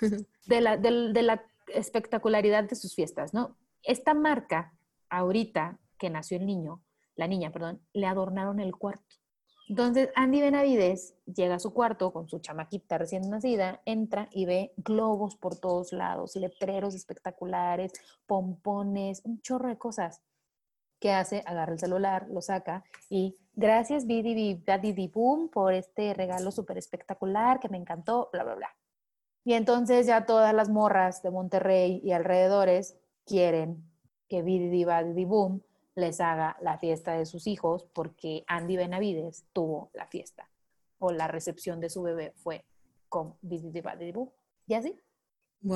[0.46, 3.56] De la, de la espectacularidad de sus fiestas, ¿no?
[3.84, 4.74] Esta marca,
[5.08, 6.82] ahorita que nació el niño,
[7.14, 9.14] la niña, perdón, le adornaron el cuarto.
[9.68, 14.72] Entonces, Andy Benavides llega a su cuarto con su chamaquita recién nacida, entra y ve
[14.78, 17.92] globos por todos lados, letreros espectaculares,
[18.26, 20.22] pompones, un chorro de cosas.
[21.00, 21.42] ¿Qué hace?
[21.46, 27.58] Agarra el celular, lo saca y gracias Bidi Daddy Boom por este regalo súper espectacular
[27.58, 28.76] que me encantó, bla, bla, bla.
[29.42, 33.82] Y entonces ya todas las morras de Monterrey y alrededores quieren
[34.28, 35.62] que Bidi Daddy Boom
[35.94, 40.50] les haga la fiesta de sus hijos porque Andy Benavides tuvo la fiesta
[40.98, 42.66] o la recepción de su bebé fue
[43.08, 44.30] con Boom.
[44.66, 45.00] Y así.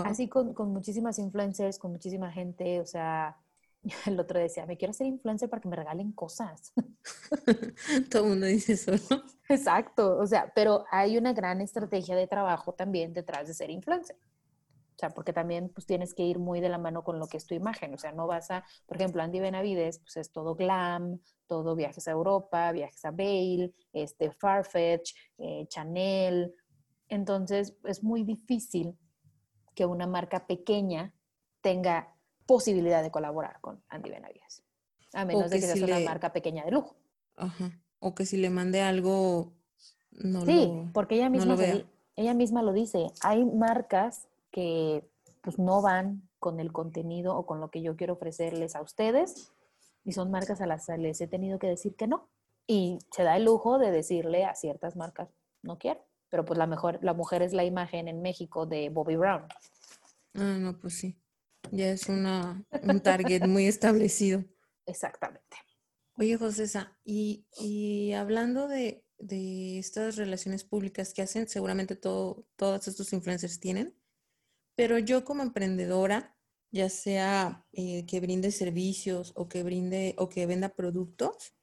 [0.05, 3.37] Así con, con, muchísimas influencers, con muchísima gente, o sea,
[4.07, 6.73] el otro decía, me quiero hacer influencer para que me regalen cosas.
[8.11, 9.23] Todo el mundo dice eso, ¿no?
[9.49, 14.17] Exacto, o sea, pero hay una gran estrategia de trabajo también detrás de ser influencer.
[14.17, 17.37] O sea, porque también pues tienes que ir muy de la mano con lo que
[17.37, 17.93] es tu imagen.
[17.95, 21.19] O sea, no vas a, por ejemplo, Andy Benavides, pues es todo glam,
[21.49, 26.55] todo viajes a Europa, viajes a Bale, este, Farfetch, eh, Chanel.
[27.09, 28.97] Entonces, es muy difícil
[29.75, 31.13] que una marca pequeña
[31.61, 32.14] tenga
[32.47, 34.63] posibilidad de colaborar con Andy Benavides.
[35.13, 36.97] A menos de que sea una marca pequeña de lujo.
[37.37, 37.71] Ajá.
[38.01, 39.53] O que si le mande algo,
[40.13, 41.57] no sí, porque ella misma,
[42.17, 43.07] ella misma lo dice.
[43.21, 45.09] Hay marcas que
[45.41, 49.53] pues no van con el contenido o con lo que yo quiero ofrecerles a ustedes
[50.05, 52.29] y son marcas a las que les he tenido que decir que no.
[52.67, 55.29] Y se da el lujo de decirle a ciertas marcas,
[55.63, 56.01] no quiero.
[56.31, 59.45] Pero pues la, mejor, la mujer es la imagen en México de Bobby Brown.
[60.35, 61.17] Ah, no, pues sí.
[61.71, 64.45] Ya es una, un target muy establecido.
[64.87, 65.57] Exactamente.
[66.17, 66.67] Oye, José,
[67.05, 73.59] y, y hablando de, de, estas relaciones públicas que hacen, seguramente todo, todos estos influencers
[73.59, 73.97] tienen,
[74.77, 76.37] pero yo como emprendedora,
[76.71, 81.55] ya sea eh, que brinde servicios o que brinde o que venda productos,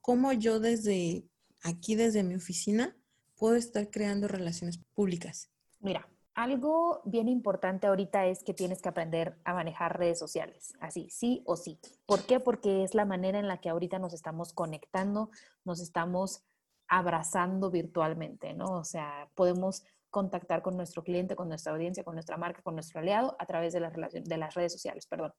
[0.00, 1.28] ¿cómo yo desde
[1.62, 2.96] aquí, desde mi oficina,
[3.34, 5.50] puedo estar creando relaciones públicas?
[5.80, 11.10] Mira, algo bien importante ahorita es que tienes que aprender a manejar redes sociales, así,
[11.10, 11.80] sí o sí.
[12.06, 12.38] ¿Por qué?
[12.38, 15.30] Porque es la manera en la que ahorita nos estamos conectando,
[15.64, 16.44] nos estamos
[16.86, 18.66] abrazando virtualmente, ¿no?
[18.66, 23.00] O sea, podemos contactar con nuestro cliente, con nuestra audiencia, con nuestra marca, con nuestro
[23.00, 25.08] aliado a través de las, de las redes sociales.
[25.08, 25.32] Perdón.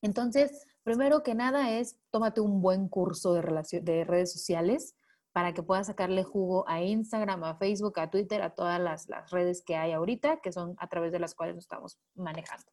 [0.00, 4.94] Entonces, primero que nada es, tómate un buen curso de, de redes sociales
[5.32, 9.30] para que puedas sacarle jugo a Instagram, a Facebook, a Twitter, a todas las, las
[9.30, 12.70] redes que hay ahorita, que son a través de las cuales nos estamos manejando.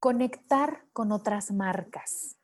[0.00, 2.38] Conectar con otras marcas,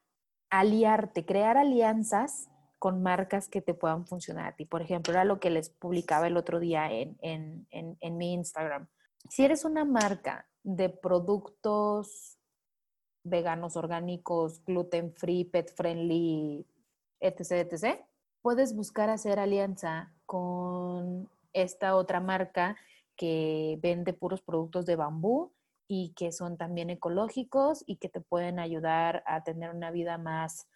[0.49, 4.65] aliarte, crear alianzas con marcas que te puedan funcionar a ti.
[4.65, 7.67] Por ejemplo, era lo que les publicaba el otro día en, en,
[8.01, 8.89] en, mi Instagram.
[9.29, 12.39] Si eres una marca de productos
[13.25, 16.67] veganos, orgánicos, gluten free, pet friendly,
[17.21, 18.05] etc., etc.,
[18.43, 22.77] puedes buscar hacer alianza con esta otra marca
[23.17, 25.53] que vende puros productos de bambú
[25.89, 30.69] y que son también ecológicos y que te pueden ayudar a tener una vida más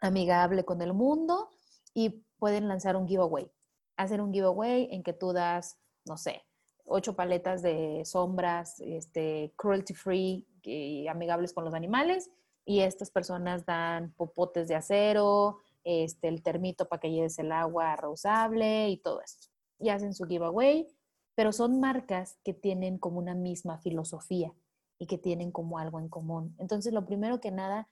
[0.00, 1.50] amigable con el mundo
[1.94, 3.50] y pueden lanzar un giveaway.
[3.96, 6.44] Hacer un giveaway en que tú das, no sé,
[6.84, 12.30] ocho paletas de sombras, este, cruelty free y amigables con los animales.
[12.64, 17.96] Y estas personas dan popotes de acero, este, el termito para que lleves el agua
[17.96, 19.48] reusable y todo esto.
[19.78, 20.86] Y hacen su giveaway,
[21.34, 24.52] pero son marcas que tienen como una misma filosofía
[24.98, 26.56] y que tienen como algo en común.
[26.58, 27.88] Entonces, lo primero que nada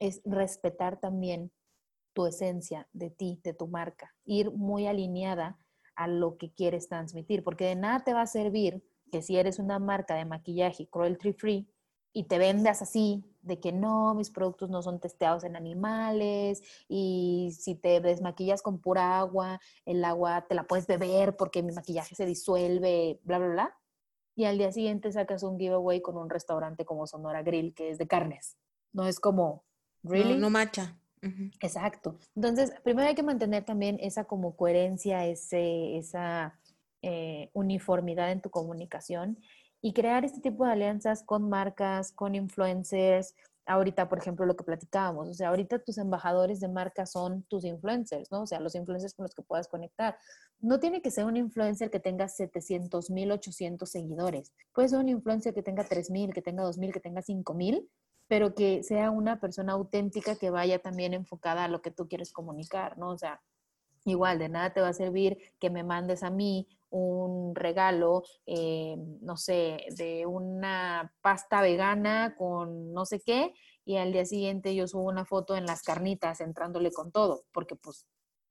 [0.00, 1.52] es respetar también
[2.12, 5.58] tu esencia de ti, de tu marca, ir muy alineada
[5.94, 9.58] a lo que quieres transmitir, porque de nada te va a servir que si eres
[9.58, 11.68] una marca de maquillaje cruelty free
[12.12, 17.50] y te vendas así, de que no, mis productos no son testeados en animales y
[17.58, 22.14] si te desmaquillas con pura agua, el agua te la puedes beber porque mi maquillaje
[22.14, 23.76] se disuelve, bla, bla, bla.
[24.36, 27.98] Y al día siguiente sacas un giveaway con un restaurante como Sonora Grill, que es
[27.98, 28.56] de carnes.
[28.92, 29.64] No es como,
[30.04, 30.34] ¿really?
[30.34, 30.96] No, no macha.
[31.60, 32.16] Exacto.
[32.36, 36.56] Entonces, primero hay que mantener también esa como coherencia, ese, esa
[37.02, 39.38] eh, uniformidad en tu comunicación
[39.80, 43.34] y crear este tipo de alianzas con marcas, con influencers.
[43.66, 47.64] Ahorita, por ejemplo, lo que platicábamos, o sea, ahorita tus embajadores de marca son tus
[47.64, 48.42] influencers, ¿no?
[48.42, 50.16] O sea, los influencers con los que puedas conectar.
[50.58, 54.52] No tiene que ser un influencer que tenga 700 mil, 800 seguidores.
[54.72, 57.54] Puede ser un influencer que tenga 3 mil, que tenga 2 mil, que tenga 5
[57.54, 57.90] mil,
[58.26, 62.32] pero que sea una persona auténtica que vaya también enfocada a lo que tú quieres
[62.32, 63.10] comunicar, ¿no?
[63.10, 63.42] O sea,
[64.04, 68.96] igual de nada te va a servir que me mandes a mí un regalo, eh,
[69.20, 74.86] no sé, de una pasta vegana con no sé qué, y al día siguiente yo
[74.86, 78.06] subo una foto en las carnitas entrándole con todo, porque pues,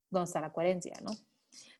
[0.10, 1.12] ¿dónde está la coherencia, no?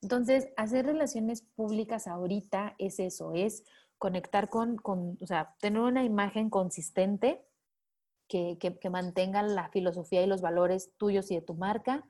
[0.02, 3.64] Entonces, hacer relaciones públicas ahorita es eso, es
[3.98, 7.44] conectar con, con o sea, tener una imagen consistente
[8.28, 12.06] que, que, que mantenga la filosofía y los valores tuyos y de tu marca,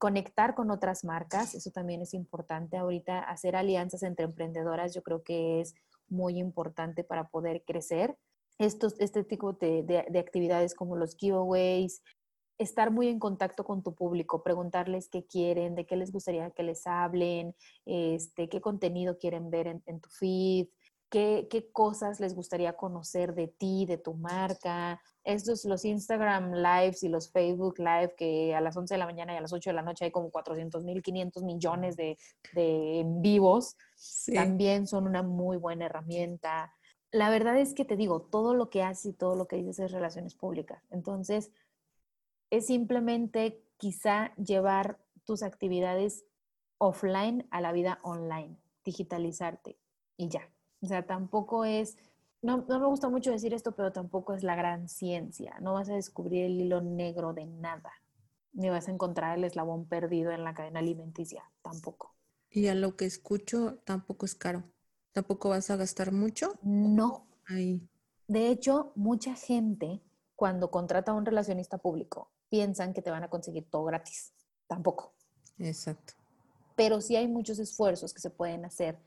[0.00, 5.22] conectar con otras marcas, eso también es importante ahorita, hacer alianzas entre emprendedoras, yo creo
[5.22, 5.74] que es
[6.08, 8.16] muy importante para poder crecer.
[8.58, 12.02] Estos, este tipo de, de, actividades como los giveaways,
[12.56, 16.62] estar muy en contacto con tu público, preguntarles qué quieren, de qué les gustaría que
[16.62, 20.68] les hablen, este, qué contenido quieren ver en, en tu feed,
[21.10, 25.00] qué, qué, cosas les gustaría conocer de ti, de tu marca.
[25.24, 29.34] Estos, los Instagram Lives y los Facebook Live, que a las 11 de la mañana
[29.34, 32.16] y a las 8 de la noche hay como 400 mil, 500 millones de,
[32.54, 33.76] de en vivos,
[34.32, 36.72] también son una muy buena herramienta.
[37.10, 39.78] La verdad es que te digo, todo lo que haces y todo lo que dices
[39.80, 40.82] es relaciones públicas.
[40.90, 41.50] Entonces,
[42.50, 46.24] es simplemente quizá llevar tus actividades
[46.78, 49.78] offline a la vida online, digitalizarte
[50.16, 50.48] y ya.
[50.82, 51.96] O sea, tampoco es,
[52.42, 55.58] no, no, me gusta mucho decir esto, pero tampoco es la gran ciencia.
[55.60, 57.92] No vas a descubrir el hilo negro de nada,
[58.52, 62.14] ni vas a encontrar el eslabón perdido en la cadena alimenticia, tampoco.
[62.50, 64.64] Y a lo que escucho, tampoco es caro.
[65.12, 66.54] ¿Tampoco vas a gastar mucho?
[66.62, 67.26] No.
[67.46, 67.88] Ahí.
[68.26, 70.00] De hecho, mucha gente
[70.36, 74.32] cuando contrata a un relacionista público piensan que te van a conseguir todo gratis.
[74.66, 75.12] Tampoco.
[75.58, 76.14] Exacto.
[76.76, 78.98] Pero sí hay muchos esfuerzos que se pueden hacer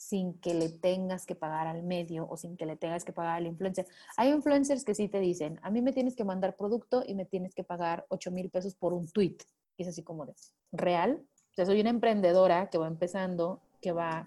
[0.00, 3.36] sin que le tengas que pagar al medio o sin que le tengas que pagar
[3.36, 3.86] al influencer.
[4.16, 7.26] Hay influencers que sí te dicen, a mí me tienes que mandar producto y me
[7.26, 9.36] tienes que pagar 8 mil pesos por un tweet.
[9.76, 10.32] Y es así como de,
[10.72, 11.22] ¿real?
[11.52, 14.26] O sea, soy una emprendedora que va empezando, que va...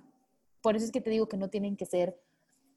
[0.62, 2.21] Por eso es que te digo que no tienen que ser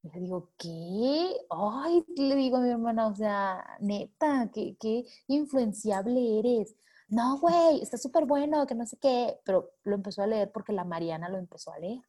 [0.03, 1.31] Y le digo, ¿qué?
[1.49, 6.75] Ay, le digo a mi hermana, o sea, neta, qué, qué influenciable eres.
[7.07, 9.39] No, güey, está súper bueno, que no sé qué.
[9.45, 12.01] Pero lo empezó a leer porque la Mariana lo empezó a leer.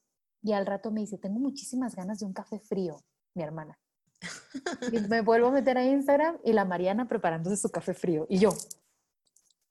[0.41, 2.97] Y al rato me dice, tengo muchísimas ganas de un café frío,
[3.35, 3.77] mi hermana.
[4.91, 8.25] Y me vuelvo a meter a Instagram y la Mariana preparándose su café frío.
[8.27, 8.49] Y yo,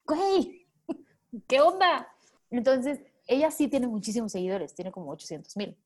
[0.06, 0.68] güey,
[1.48, 2.06] ¿qué onda?
[2.50, 3.00] Entonces,
[3.32, 5.78] ella sí tiene muchísimos seguidores, tiene como 800 mil.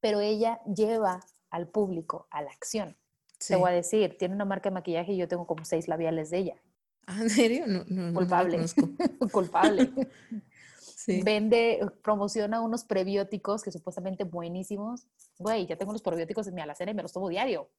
[0.00, 2.96] Pero ella lleva al público a la acción.
[3.46, 6.30] Te voy a decir, tiene una marca de maquillaje y yo tengo como seis labiales
[6.30, 6.62] de ella.
[7.06, 7.66] ¿Ah, ¿En serio?
[7.66, 8.58] No, no, Culpable.
[8.58, 9.90] No Culpable.
[10.96, 11.22] Sí.
[11.22, 15.06] Vende, promociona unos prebióticos que supuestamente buenísimos.
[15.38, 17.70] Güey, ya tengo los prebióticos en mi alacena y me los tomo diario.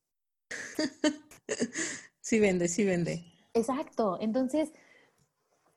[2.19, 3.23] sí vende, sí vende.
[3.53, 4.17] Exacto.
[4.19, 4.73] Entonces,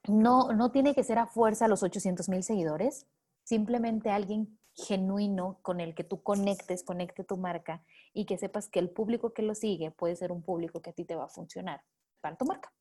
[0.09, 3.07] no, no tiene que ser a fuerza los 800 mil seguidores.
[3.45, 8.81] Simplemente alguien genuino con el que tú conectes, conecte tu marca y que sepas que
[8.81, 11.29] el público que lo sigue puede ser un público que a ti te va a
[11.29, 11.83] funcionar
[12.21, 12.73] para tu marca.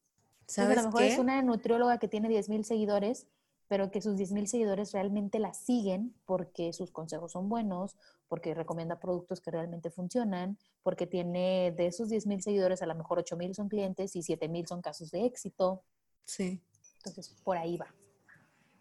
[0.47, 3.27] ¿Sabes a lo mejor es una nutrióloga que tiene 10 mil seguidores,
[3.67, 7.95] pero que sus 10 mil seguidores realmente la siguen porque sus consejos son buenos,
[8.27, 12.95] porque recomienda productos que realmente funcionan, porque tiene de esos 10 mil seguidores a lo
[12.95, 15.83] mejor 8 mil son clientes y 7 mil son casos de éxito.
[16.25, 16.61] Sí.
[17.05, 17.93] Entonces, por ahí va.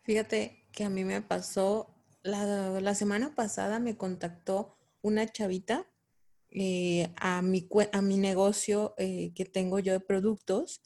[0.02, 5.86] Fíjate que a mí me pasó la, semana pasada me contactó una chavita
[6.50, 10.82] eh, a, mi, a mi negocio eh, que tengo yo de productos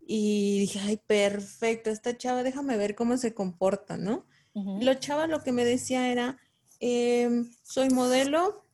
[0.00, 4.26] y dije, ay, perfecto, esta chava, déjame ver cómo se comporta, ¿no?
[4.80, 6.36] La chava lo que me decía era,
[6.80, 8.64] em, soy modelo,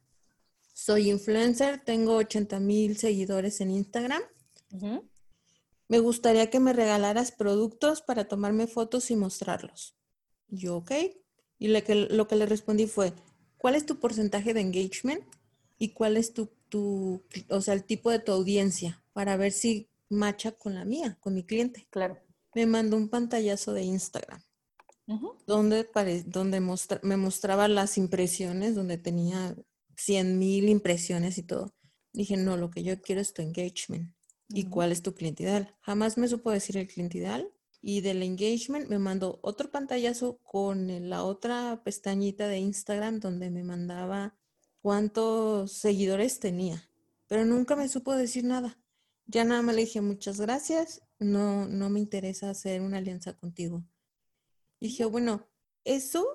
[0.72, 4.22] soy influencer, tengo 80 mil seguidores en Instagram.
[5.94, 9.96] Me gustaría que me regalaras productos para tomarme fotos y mostrarlos.
[10.48, 10.90] Yo, ok.
[11.56, 13.12] Y lo que, lo que le respondí fue,
[13.58, 15.22] ¿cuál es tu porcentaje de engagement?
[15.78, 19.04] ¿Y cuál es tu, tu, o sea, el tipo de tu audiencia?
[19.12, 21.86] Para ver si macha con la mía, con mi cliente.
[21.90, 22.18] Claro.
[22.56, 24.42] Me mandó un pantallazo de Instagram.
[25.46, 25.86] Donde,
[26.26, 26.60] donde
[27.02, 29.54] me mostraba las impresiones, donde tenía
[29.96, 31.72] 100 mil impresiones y todo.
[32.12, 34.12] Dije, no, lo que yo quiero es tu engagement.
[34.48, 35.74] ¿Y cuál es tu cliente ideal?
[35.80, 41.08] Jamás me supo decir el cliente ideal y del engagement me mandó otro pantallazo con
[41.08, 44.36] la otra pestañita de Instagram donde me mandaba
[44.80, 46.88] cuántos seguidores tenía,
[47.26, 48.78] pero nunca me supo decir nada.
[49.26, 53.84] Ya nada más le dije muchas gracias, no, no me interesa hacer una alianza contigo.
[54.80, 55.46] Y dije, bueno,
[55.84, 56.26] eso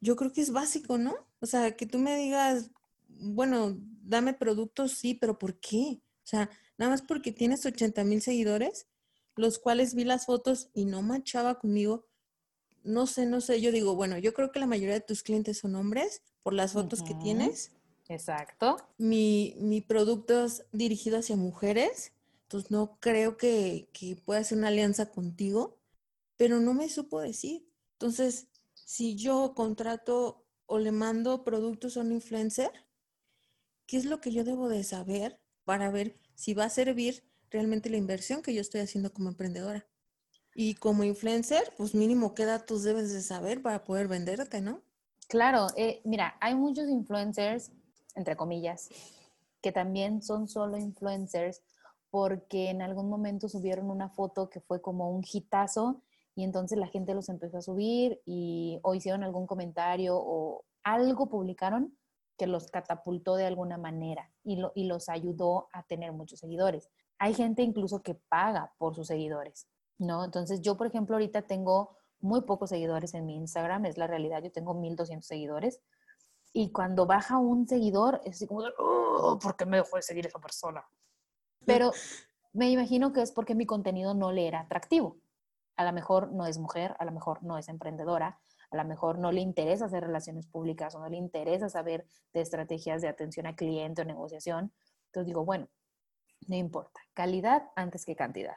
[0.00, 1.14] yo creo que es básico, ¿no?
[1.40, 2.70] O sea, que tú me digas,
[3.08, 6.00] bueno, dame productos, sí, pero ¿por qué?
[6.28, 8.86] O sea, nada más porque tienes 80 mil seguidores,
[9.34, 12.06] los cuales vi las fotos y no manchaba conmigo.
[12.84, 15.56] No sé, no sé, yo digo, bueno, yo creo que la mayoría de tus clientes
[15.56, 17.72] son hombres por las fotos que tienes.
[18.10, 18.76] Exacto.
[18.98, 22.12] Mi, mi producto es dirigido hacia mujeres,
[22.42, 25.78] entonces no creo que, que pueda hacer una alianza contigo,
[26.36, 27.66] pero no me supo decir.
[27.92, 32.70] Entonces, si yo contrato o le mando productos a un influencer,
[33.86, 37.90] ¿qué es lo que yo debo de saber para ver si va a servir realmente
[37.90, 39.84] la inversión que yo estoy haciendo como emprendedora.
[40.54, 44.80] Y como influencer, pues mínimo qué datos debes de saber para poder venderte, ¿no?
[45.28, 47.70] Claro, eh, mira, hay muchos influencers,
[48.14, 48.88] entre comillas,
[49.60, 51.60] que también son solo influencers
[52.08, 56.00] porque en algún momento subieron una foto que fue como un hitazo
[56.34, 61.28] y entonces la gente los empezó a subir y o hicieron algún comentario o algo
[61.28, 61.97] publicaron
[62.38, 66.88] que los catapultó de alguna manera y, lo, y los ayudó a tener muchos seguidores
[67.18, 69.68] hay gente incluso que paga por sus seguidores,
[69.98, 70.24] ¿no?
[70.24, 74.42] Entonces yo, por ejemplo, ahorita tengo muy pocos seguidores en mi Instagram, es la realidad,
[74.42, 75.80] yo tengo 1200 seguidores.
[76.52, 80.26] Y cuando baja un seguidor, es así como, oh, ¿por qué me dejó de seguir
[80.26, 80.84] esa persona?
[81.66, 81.92] Pero
[82.52, 85.18] me imagino que es porque mi contenido no le era atractivo.
[85.76, 88.40] A lo mejor no es mujer, a lo mejor no es emprendedora,
[88.70, 92.40] a lo mejor no le interesa hacer relaciones públicas o no le interesa saber de
[92.40, 94.72] estrategias de atención al cliente o negociación.
[95.06, 95.68] Entonces digo, bueno,
[96.46, 98.56] no importa, calidad antes que cantidad.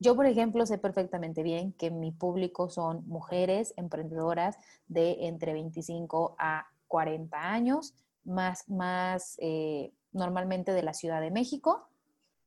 [0.00, 6.36] Yo, por ejemplo, sé perfectamente bien que mi público son mujeres emprendedoras de entre 25
[6.38, 7.94] a 40 años,
[8.24, 11.88] más, más eh, normalmente de la Ciudad de México,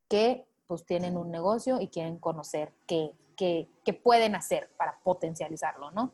[0.08, 5.92] que pues tienen un negocio y quieren conocer qué, qué, qué pueden hacer para potencializarlo,
[5.92, 6.14] ¿no?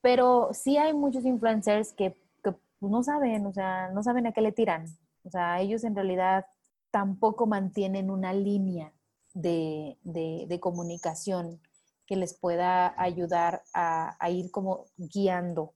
[0.00, 4.40] Pero sí hay muchos influencers que, pues no saben, o sea, no saben a qué
[4.40, 4.86] le tiran.
[5.24, 6.46] O sea, ellos en realidad
[6.90, 8.92] tampoco mantienen una línea
[9.34, 11.60] de, comunicación
[12.06, 15.74] que les pueda ayudar a, ir como guiando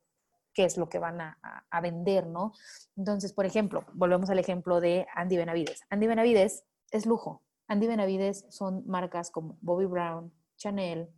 [0.54, 1.38] qué es lo que van a,
[1.70, 2.52] a, vender, ¿no?
[2.96, 5.82] Entonces, por ejemplo, volvemos al ejemplo de Andy Benavides.
[5.90, 7.42] Andy Benavides es lujo.
[7.68, 11.08] Andy Benavides son marcas como Bobby Brown, Chanel,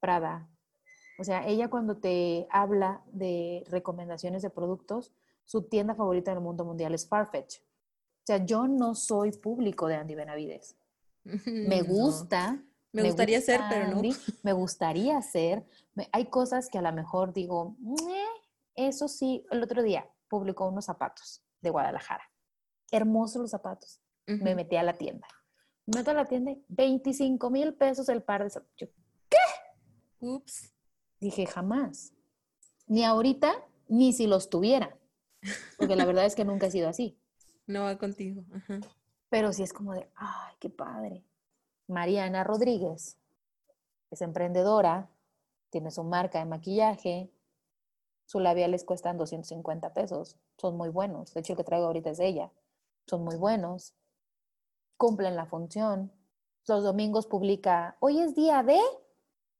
[0.00, 0.48] Prada.
[1.18, 5.12] O sea, ella cuando te habla de recomendaciones de productos,
[5.44, 7.58] su tienda favorita en el mundo mundial es Farfetch.
[7.58, 10.76] O sea, yo no soy público de Andy Benavides.
[11.44, 12.62] Me gusta.
[12.92, 14.02] Me, gustaría ser, pero no.
[14.42, 15.66] me gustaría ser.
[16.12, 17.76] hay cosas que a lo mejor digo,
[18.74, 22.24] eso sí, el otro día publicó unos zapatos de Guadalajara.
[22.90, 24.00] Hermosos los zapatos.
[24.26, 25.26] Me metí a la tienda.
[25.86, 28.88] Me meto a la tienda, 25 mil pesos el par de zapatos.
[29.28, 29.38] ¿Qué?
[30.20, 30.73] Ups.
[31.24, 32.12] Dije, jamás.
[32.86, 33.50] Ni ahorita,
[33.88, 34.94] ni si los tuviera.
[35.78, 37.18] Porque la verdad es que nunca he sido así.
[37.66, 38.44] No va contigo.
[39.30, 41.24] Pero sí es como de, ay, qué padre.
[41.88, 43.16] Mariana Rodríguez
[44.10, 45.08] es emprendedora,
[45.70, 47.32] tiene su marca de maquillaje,
[48.26, 51.32] su labial les cuestan 250 pesos, son muy buenos.
[51.32, 52.52] De hecho, el que traigo ahorita es de ella.
[53.06, 53.94] Son muy buenos,
[54.98, 56.12] cumplen la función.
[56.68, 58.78] Los domingos publica, hoy es día de,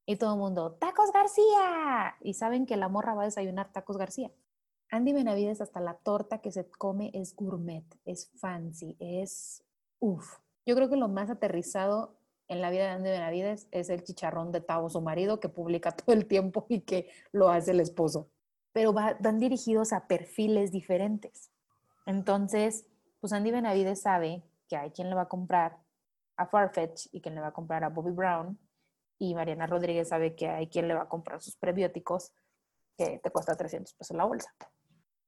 [0.06, 2.16] y todo el mundo, tacos García.
[2.20, 4.30] Y saben que la morra va a desayunar tacos García.
[4.90, 9.64] Andy Benavides, hasta la torta que se come es gourmet, es fancy, es
[9.98, 10.38] uff.
[10.66, 12.16] Yo creo que lo más aterrizado
[12.48, 15.92] en la vida de Andy Benavides es el chicharrón de Tavo, su marido, que publica
[15.96, 18.28] todo el tiempo y que lo hace el esposo.
[18.72, 21.50] Pero van dirigidos a perfiles diferentes.
[22.06, 22.86] Entonces,
[23.20, 25.78] pues Andy Benavides sabe que hay quien le va a comprar
[26.36, 28.58] a Farfetch y quien le va a comprar a Bobby Brown.
[29.18, 32.32] Y Mariana Rodríguez sabe que hay quien le va a comprar sus prebióticos
[32.96, 34.54] que te cuesta 300 pesos la bolsa.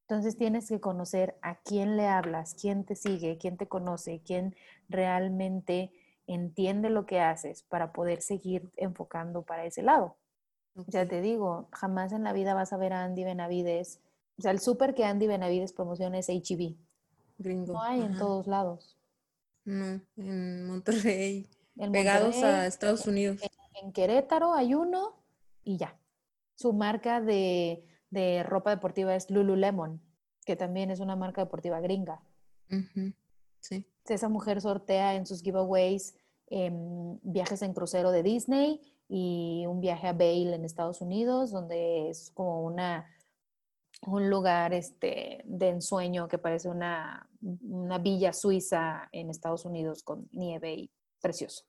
[0.08, 4.54] Entonces tienes que conocer a quién le hablas, quién te sigue, quién te conoce, quién
[4.88, 5.92] realmente
[6.28, 10.16] entiende lo que haces para poder seguir enfocando para ese lado.
[10.86, 14.00] Ya te digo, jamás en la vida vas a ver a Andy Benavides.
[14.38, 16.76] O sea, el súper que Andy Benavides promociona es HEB.
[17.38, 17.72] Gringo.
[17.72, 18.96] No hay en todos lados.
[19.64, 21.48] No, en Monterrey.
[21.90, 23.42] pegados a Estados Unidos.
[23.42, 23.48] en
[23.92, 25.22] Querétaro hay uno
[25.64, 25.98] y ya.
[26.54, 30.00] Su marca de de ropa deportiva es Lululemon,
[30.44, 32.22] que también es una marca deportiva gringa.
[33.60, 33.86] Sí.
[34.08, 36.14] Esa mujer sortea en sus giveaways
[36.48, 42.08] em, viajes en crucero de Disney y un viaje a Vail en Estados Unidos, donde
[42.08, 43.06] es como una
[44.06, 50.28] un lugar este, de ensueño que parece una, una villa suiza en Estados Unidos con
[50.32, 51.64] nieve y precioso.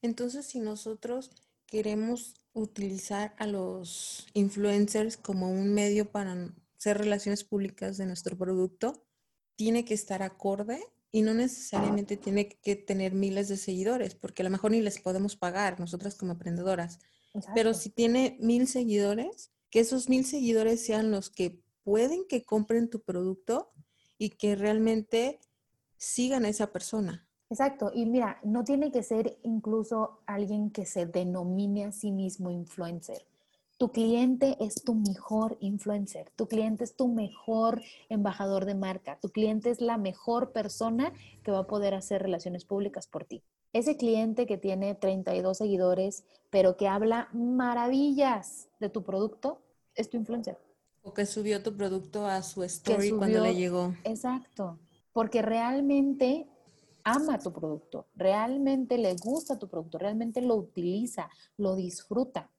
[0.00, 1.30] Entonces, si nosotros
[1.66, 9.04] queremos utilizar a los influencers como un medio para hacer relaciones públicas de nuestro producto,
[9.56, 10.80] tiene que estar acorde
[11.12, 15.00] y no necesariamente tiene que tener miles de seguidores, porque a lo mejor ni les
[15.00, 16.98] podemos pagar nosotras como emprendedoras.
[17.54, 22.88] Pero si tiene mil seguidores, que esos mil seguidores sean los que pueden que compren
[22.88, 23.72] tu producto
[24.18, 25.40] y que realmente
[25.96, 27.25] sigan a esa persona.
[27.48, 32.50] Exacto, y mira, no tiene que ser incluso alguien que se denomine a sí mismo
[32.50, 33.24] influencer.
[33.78, 39.28] Tu cliente es tu mejor influencer, tu cliente es tu mejor embajador de marca, tu
[39.28, 41.12] cliente es la mejor persona
[41.44, 43.42] que va a poder hacer relaciones públicas por ti.
[43.72, 49.60] Ese cliente que tiene 32 seguidores, pero que habla maravillas de tu producto,
[49.94, 50.58] es tu influencer.
[51.02, 53.94] O que subió tu producto a su story cuando le llegó.
[54.04, 54.78] Exacto,
[55.12, 56.48] porque realmente
[57.06, 62.50] ama tu producto, realmente le gusta tu producto, realmente lo utiliza, lo disfruta.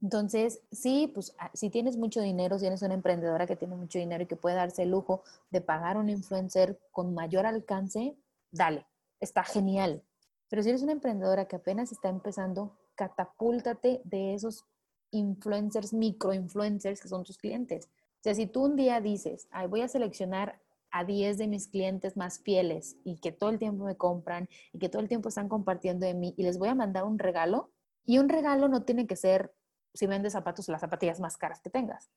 [0.00, 3.98] Entonces, sí, pues ah, si tienes mucho dinero, si eres una emprendedora que tiene mucho
[3.98, 8.16] dinero y que puede darse el lujo de pagar a un influencer con mayor alcance,
[8.52, 8.86] dale,
[9.18, 10.04] está genial.
[10.48, 14.64] Pero si eres una emprendedora que apenas está empezando, catapúltate de esos
[15.10, 17.88] influencers, microinfluencers que son tus clientes.
[18.20, 20.60] O sea, si tú un día dices, ay, voy a seleccionar
[20.90, 24.78] a 10 de mis clientes más fieles y que todo el tiempo me compran y
[24.78, 27.72] que todo el tiempo están compartiendo de mí y les voy a mandar un regalo.
[28.04, 29.54] Y un regalo no tiene que ser,
[29.94, 32.10] si vendes zapatos, las zapatillas más caras que tengas.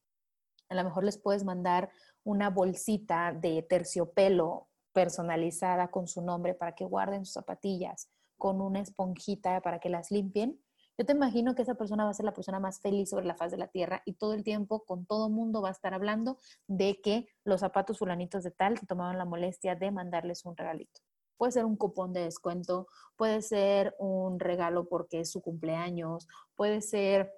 [0.69, 1.89] A lo mejor les puedes mandar
[2.23, 8.79] una bolsita de terciopelo personalizada con su nombre para que guarden sus zapatillas, con una
[8.79, 10.59] esponjita para que las limpien
[11.01, 13.33] yo te imagino que esa persona va a ser la persona más feliz sobre la
[13.33, 16.37] faz de la tierra y todo el tiempo con todo mundo va a estar hablando
[16.67, 20.99] de que los zapatos fulanitos de tal se tomaron la molestia de mandarles un regalito.
[21.37, 26.81] Puede ser un cupón de descuento, puede ser un regalo porque es su cumpleaños, puede
[26.81, 27.33] ser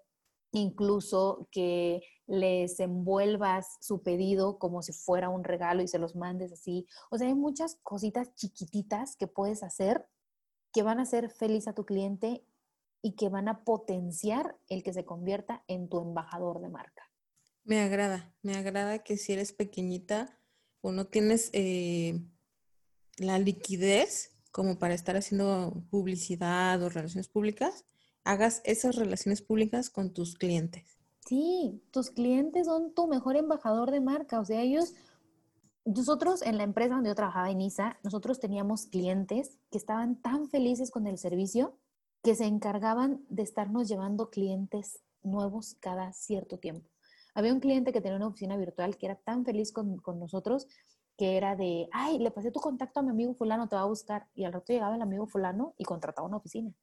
[0.52, 6.52] incluso que les envuelvas su pedido como si fuera un regalo y se los mandes
[6.52, 6.86] así.
[7.10, 10.06] O sea, hay muchas cositas chiquititas que puedes hacer
[10.74, 12.46] que van a hacer feliz a tu cliente
[13.04, 17.12] y que van a potenciar el que se convierta en tu embajador de marca.
[17.66, 20.40] Me agrada, me agrada que si eres pequeñita
[20.82, 22.20] o no tienes eh,
[23.18, 27.86] la liquidez como para estar haciendo publicidad o relaciones públicas,
[28.24, 30.98] hagas esas relaciones públicas con tus clientes.
[31.26, 34.40] Sí, tus clientes son tu mejor embajador de marca.
[34.40, 34.94] O sea, ellos,
[35.84, 40.48] nosotros en la empresa donde yo trabajaba en ISA, nosotros teníamos clientes que estaban tan
[40.50, 41.78] felices con el servicio
[42.24, 46.90] que se encargaban de estarnos llevando clientes nuevos cada cierto tiempo.
[47.36, 50.68] Había un cliente que tenía una oficina virtual que era tan feliz con, con nosotros
[51.18, 53.86] que era de, ay, le pasé tu contacto a mi amigo fulano, te va a
[53.86, 54.28] buscar.
[54.34, 56.74] Y al rato llegaba el amigo fulano y contrataba una oficina.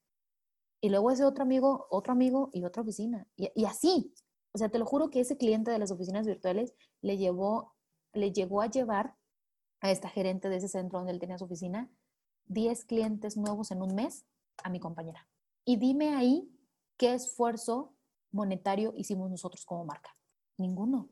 [0.80, 3.26] Y luego ese otro amigo, otro amigo y otra oficina.
[3.36, 4.14] Y, así.
[4.53, 7.74] O sea, te lo juro que ese cliente de las oficinas virtuales le llevó,
[8.12, 9.16] le llegó a llevar
[9.80, 11.91] a esta gerente de ese centro donde él tenía su oficina
[12.47, 14.26] 10 clientes nuevos en un mes
[14.62, 15.30] a mi compañera.
[15.65, 16.51] Y dime ahí
[16.97, 17.93] qué esfuerzo
[18.33, 20.15] monetario hicimos nosotros como marca.
[20.57, 21.09] Ninguno.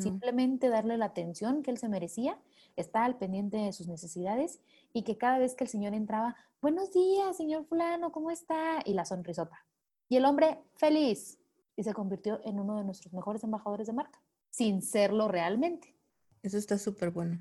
[0.00, 2.36] Simplemente darle la atención que él se merecía,
[2.74, 4.60] estar al pendiente de sus necesidades
[4.92, 8.82] y que cada vez que el señor entraba, buenos días, señor fulano, ¿cómo está?
[8.84, 9.64] Y la sonrisota.
[10.08, 11.38] Y el hombre feliz
[11.76, 14.20] y se convirtió en uno de nuestros mejores embajadores de marca,
[14.50, 15.94] sin serlo realmente.
[16.42, 17.38] Eso está súper bueno.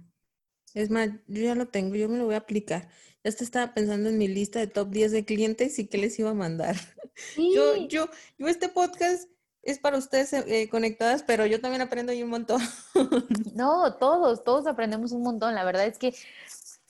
[0.78, 2.88] Es más, yo ya lo tengo, yo me lo voy a aplicar.
[3.24, 6.30] Ya estaba pensando en mi lista de top 10 de clientes y qué les iba
[6.30, 6.76] a mandar.
[7.36, 9.28] Yo, yo, yo este podcast
[9.64, 12.62] es para ustedes eh, conectadas, pero yo también aprendo ahí un montón.
[13.56, 15.56] no, todos, todos aprendemos un montón.
[15.56, 16.14] La verdad es que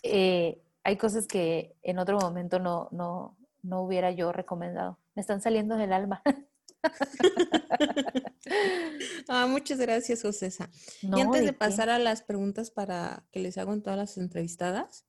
[0.03, 4.97] eh, hay cosas que en otro momento no, no, no hubiera yo recomendado.
[5.15, 6.21] Me están saliendo del alma.
[9.27, 10.69] ah, muchas gracias, Josesa.
[11.01, 15.05] y antes de, pasar a las preguntas para que les hago en todas las entrevistadas,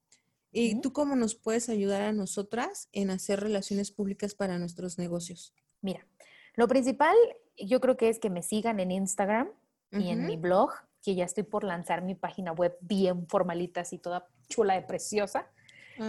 [0.51, 5.55] ¿y tú cómo nos puedes ayudar a nosotras en hacer relaciones públicas para nuestros negocios?
[5.81, 6.07] Mira,
[6.55, 7.17] lo principal
[7.57, 9.51] yo creo que es que me sigan en Instagram
[9.91, 10.71] y en mi blog,
[11.03, 15.51] que ya estoy por lanzar mi página web bien formalita, así toda chula y preciosa.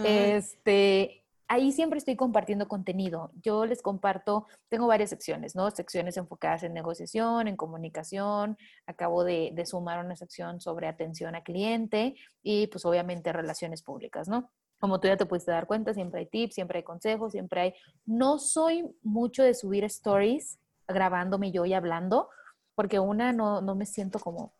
[0.04, 1.19] Este,
[1.50, 3.32] ahí siempre estoy compartiendo contenido.
[3.42, 5.68] Yo les comparto, tengo varias secciones, ¿no?
[5.72, 8.56] Secciones enfocadas en negociación, en comunicación.
[8.86, 14.28] Acabo de, de sumar una sección sobre atención a cliente y pues obviamente relaciones públicas,
[14.28, 14.48] ¿no?
[14.78, 17.74] Como tú ya te pudiste dar cuenta, siempre hay tips, siempre hay consejos, siempre hay...
[18.06, 22.28] No soy mucho de subir stories grabándome yo y hablando,
[22.76, 24.54] porque una no, no me siento como,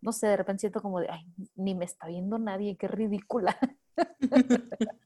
[0.00, 1.26] no sé, de repente siento como de, ay,
[1.56, 3.54] ni me está viendo nadie, qué ridícula.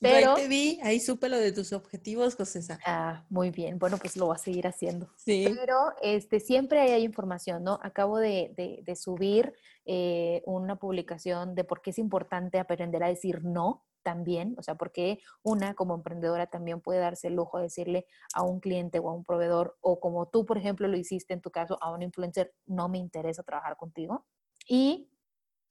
[0.00, 2.60] Pero ahí te vi, ahí supe lo de tus objetivos, José.
[2.84, 3.78] Ah, muy bien.
[3.78, 5.08] Bueno, pues lo voy a seguir haciendo.
[5.16, 5.44] Sí.
[5.58, 7.78] Pero este, siempre hay información, ¿no?
[7.82, 13.44] Acabo de, de, subir eh, una publicación de por qué es importante aprender a decir
[13.44, 18.06] no también, o sea, porque una como emprendedora también puede darse el lujo de decirle
[18.34, 21.42] a un cliente o a un proveedor, o como tú, por ejemplo, lo hiciste en
[21.42, 24.24] tu caso, a un influencer, no me interesa trabajar contigo.
[24.66, 25.10] Y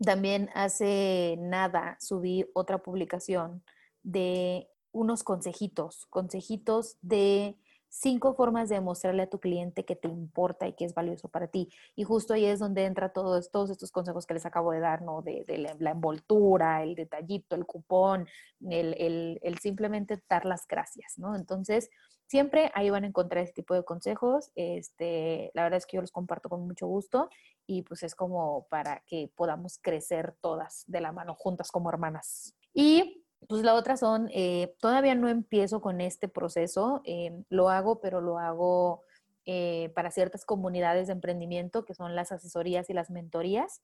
[0.03, 3.63] también hace nada subí otra publicación
[4.03, 7.57] de unos consejitos, consejitos de
[7.89, 11.47] cinco formas de demostrarle a tu cliente que te importa y que es valioso para
[11.47, 11.69] ti.
[11.95, 15.21] Y justo ahí es donde entra todos, estos consejos que les acabo de dar, ¿no?
[15.21, 15.43] De,
[15.79, 18.27] la, envoltura, el detallito, el cupón,
[18.69, 21.35] el, el, simplemente dar las gracias, ¿no?
[21.35, 21.89] Entonces,
[22.27, 24.51] siempre ahí van a encontrar este tipo de consejos.
[24.55, 27.29] Este, la verdad es que yo los comparto con mucho gusto
[27.65, 32.55] y pues es como para que podamos crecer todas de la mano juntas como hermanas.
[32.73, 38.01] Y pues la otra son, eh, todavía no empiezo con este proceso, eh, lo hago,
[38.01, 39.03] pero lo hago
[39.45, 43.81] eh, para ciertas comunidades de emprendimiento, que son las asesorías y las mentorías,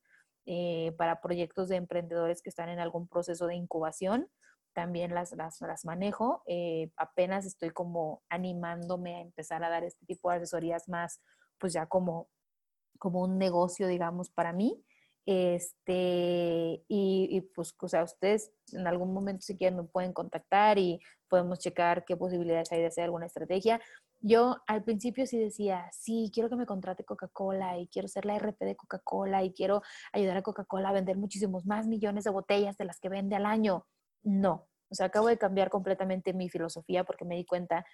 [0.98, 4.30] para proyectos de emprendedores que están en algún proceso de incubación,
[4.74, 6.44] también las, las, las manejo.
[6.98, 11.20] apenas estoy como animándome a empezar a dar este tipo de asesorías más,
[11.58, 12.30] pues ya como,
[13.00, 14.86] como un negocio, digamos, para mí.
[15.26, 21.00] Este, y, pues, o sea, ustedes en algún momento si quieren me pueden contactar y
[21.28, 23.82] podemos checar qué posibilidades hay de hacer alguna estrategia.
[24.22, 28.36] Yo al principio sí decía, sí, quiero que me contrate Coca-Cola y quiero ser la
[28.36, 29.82] RP de Coca-Cola y quiero
[30.14, 33.46] ayudar a Coca-Cola a vender muchísimos más millones de botellas de las que vende al
[33.46, 33.86] año.
[34.24, 37.86] No, o sea, acabo de cambiar completamente mi filosofía porque me di cuenta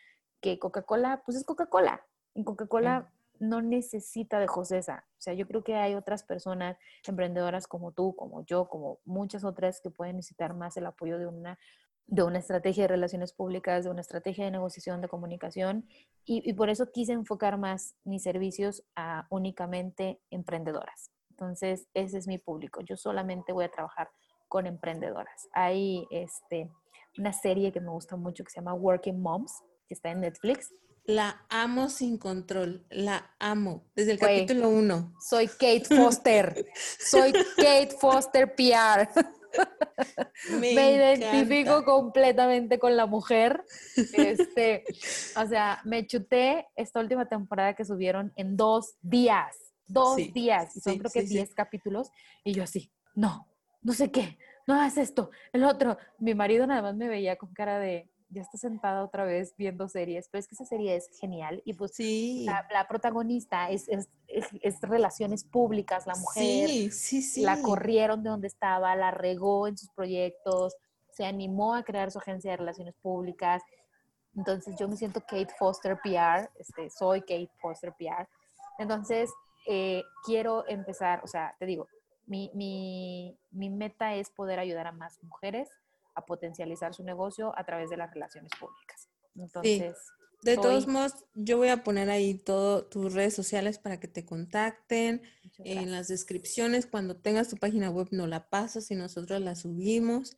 [0.42, 2.06] que Coca-Cola, pues es Coca-Cola.
[2.34, 3.12] En Coca-Cola
[3.42, 5.04] no necesita de Josesa.
[5.18, 9.44] O sea, yo creo que hay otras personas emprendedoras como tú, como yo, como muchas
[9.44, 11.58] otras que pueden necesitar más el apoyo de una
[12.08, 15.88] de una estrategia de relaciones públicas, de una estrategia de negociación, de comunicación,
[16.26, 21.10] y, por eso quise enfocar más mis servicios a únicamente emprendedoras.
[21.30, 22.82] Entonces, ese es mi público.
[22.82, 24.10] Yo solamente voy a trabajar
[24.50, 25.48] con emprendedoras.
[25.54, 26.70] Hay este,
[27.18, 30.74] una serie que me gusta mucho que se llama Working Moms, que está en Netflix.
[31.06, 35.16] La amo sin control, la amo desde el capítulo uno.
[35.20, 36.68] Soy Kate Foster,
[37.00, 39.10] soy Kate Foster PR.
[40.60, 43.64] Me, identifico completamente con la mujer.
[44.14, 44.84] Este,
[45.36, 49.56] o sea, me chuté esta última temporada que subieron en dos días.
[49.88, 50.76] Dos días.
[50.78, 52.12] Y son creo que diez capítulos.
[52.44, 53.48] Y yo así, no,
[53.82, 54.38] no sé qué,
[54.68, 55.98] no hagas esto, el otro.
[56.20, 59.88] Mi marido nada más me veía con cara de, ya está sentada otra vez viendo
[59.88, 62.46] series, pero es que esa serie es genial y pues sí.
[62.46, 67.42] la, protagonista es, es, es, relaciones públicas, la mujer, sí, sí, sí.
[67.42, 70.76] la corrieron de donde estaba, la regó en sus proyectos,
[71.12, 73.62] se animó a crear su agencia de relaciones públicas.
[74.36, 78.30] Entonces yo me siento Kate Foster PR, este, soy Kate Foster PR.
[78.80, 79.30] Entonces
[79.68, 81.88] eh, quiero empezar, o sea, te digo,
[82.28, 85.70] mi, mi, mi meta es poder ayudar a más mujeres
[86.16, 89.10] a potencializar su negocio a través de las relaciones públicas.
[89.36, 89.96] Entonces,
[90.44, 94.26] de todos modos, yo voy a poner ahí todo tus redes sociales para que te
[94.26, 95.22] contacten.
[95.60, 100.36] En las descripciones, cuando tengas tu página web, no la pasas y nosotros la subimos.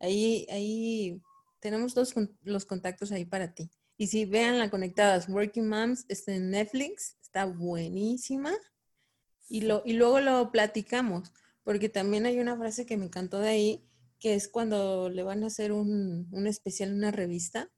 [0.00, 1.22] Ahí, ahí
[1.60, 3.70] tenemos todos los contactos ahí para ti.
[3.96, 8.52] Y si vean la conectadas, Working Moms está en Netflix, está buenísima.
[9.48, 11.32] Y, lo, y luego lo platicamos,
[11.64, 13.87] porque también hay una frase que me encantó de ahí,
[14.18, 17.70] que es cuando le van a hacer un, un especial, una revista,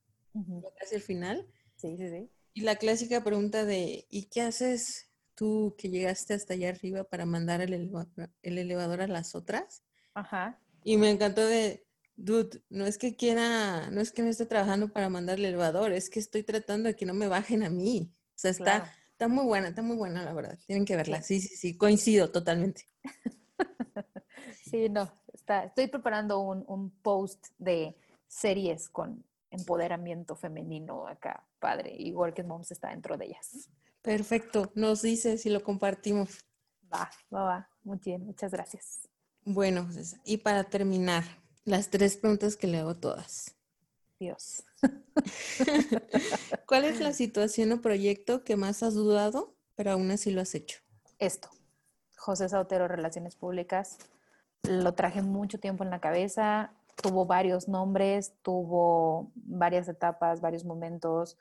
[0.79, 1.47] casi al final.
[1.77, 2.31] Sí, sí, sí.
[2.55, 7.27] Y la clásica pregunta de, ¿y qué haces tú que llegaste hasta allá arriba para
[7.27, 9.83] mandar el elevador, el elevador a las otras?
[10.15, 10.61] Ajá.
[10.83, 11.87] Y me encantó de,
[12.17, 15.93] dude, no es que quiera, no es que no esté trabajando para mandar el elevador,
[15.93, 18.13] es que estoy tratando de que no me bajen a mí.
[18.13, 20.59] O sea, está, está muy buena, está muy buena, la verdad.
[20.67, 21.23] Tienen que verla.
[21.23, 22.87] Sí, sí, sí, coincido totalmente.
[24.65, 25.20] sí, no,
[25.59, 27.97] estoy preparando un, post de
[28.27, 33.69] series con empoderamiento femenino acá, padre, y Working Moms está dentro de ellas.
[34.03, 36.45] Perfecto, nos dice si lo compartimos.
[36.93, 39.09] Va, va, va, muy bien, muchas gracias.
[39.45, 39.89] Bueno,
[40.25, 41.25] y para terminar,
[41.65, 43.57] las tres preguntas que le hago todas.
[44.19, 44.65] Dios.
[46.67, 50.55] ¿Cuál es la situación o proyecto que más has dudado, pero aún así lo has
[50.55, 50.81] hecho?
[51.19, 51.49] Esto.
[52.17, 53.99] José Sautero, Relaciones Públicas,
[54.69, 61.39] lo traje mucho tiempo en la cabeza, tuvo varios nombres, tuvo varias etapas, varios momentos,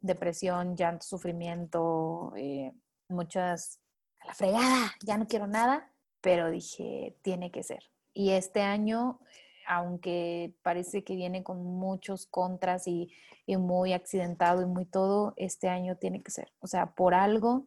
[0.00, 2.72] depresión, llanto, sufrimiento, eh,
[3.08, 3.80] muchas,
[4.20, 5.90] a la fregada, ya no quiero nada,
[6.20, 7.84] pero dije, tiene que ser.
[8.12, 9.20] Y este año,
[9.66, 13.12] aunque parece que viene con muchos contras y,
[13.46, 16.52] y muy accidentado y muy todo, este año tiene que ser.
[16.60, 17.66] O sea, por algo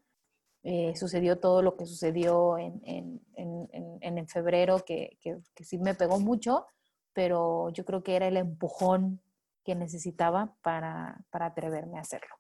[0.64, 5.96] eh, sucedió todo lo que sucedió en, en, en, en febrero, que, que, sí me
[5.96, 6.68] pegó mucho,
[7.14, 9.22] pero yo creo que era el empujón
[9.64, 12.36] que necesitaba para, para atreverme a hacerlo.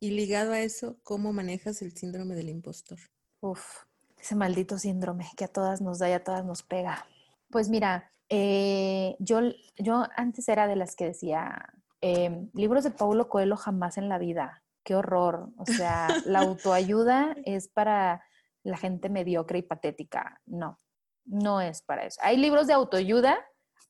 [0.00, 2.98] Y ligado a eso, ¿cómo manejas el síndrome del impostor?
[3.40, 3.84] Uf,
[4.18, 7.06] ese maldito síndrome que a todas nos da y a todas nos pega.
[7.50, 9.40] Pues mira, eh, yo,
[9.78, 14.18] yo antes era de las que decía, eh, libros de Paulo Coelho jamás en la
[14.18, 15.50] vida qué horror.
[15.58, 18.24] O sea, la autoayuda es para
[18.62, 20.40] la gente mediocre y patética.
[20.46, 20.80] No,
[21.26, 22.18] no es para eso.
[22.22, 23.36] Hay libros de autoayuda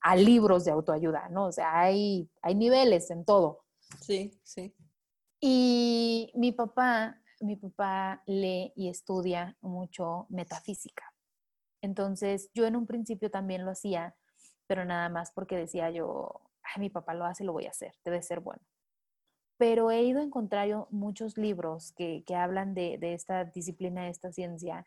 [0.00, 1.46] a libros de autoayuda, ¿no?
[1.46, 3.64] O sea, hay, hay niveles en todo.
[4.00, 4.74] Sí, sí.
[5.38, 11.04] Y mi papá, mi papá lee y estudia mucho metafísica.
[11.82, 14.16] Entonces, yo en un principio también lo hacía,
[14.66, 17.94] pero nada más porque decía yo, Ay, mi papá lo hace, lo voy a hacer,
[18.04, 18.62] debe ser bueno
[19.58, 24.84] pero he ido encontrando muchos libros que, hablan de, esta disciplina, de esta ciencia,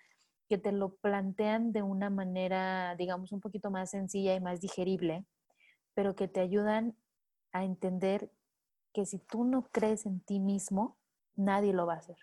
[0.47, 5.25] que te lo plantean de una manera, digamos, un poquito más sencilla y más digerible,
[5.93, 6.95] pero que te ayudan
[7.51, 8.31] a entender
[8.93, 10.97] que si tú no crees en ti mismo,
[11.35, 12.17] nadie lo va a hacer.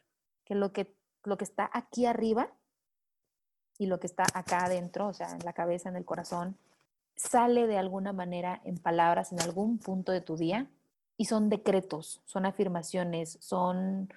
[0.44, 0.94] Que lo que,
[1.24, 2.52] lo que está aquí arriba
[3.78, 6.56] y lo que está acá adentro, o sea, en la cabeza, en el corazón,
[7.16, 10.70] sale de alguna manera en palabras en algún punto de tu día
[11.16, 14.08] y son decretos, son afirmaciones, son,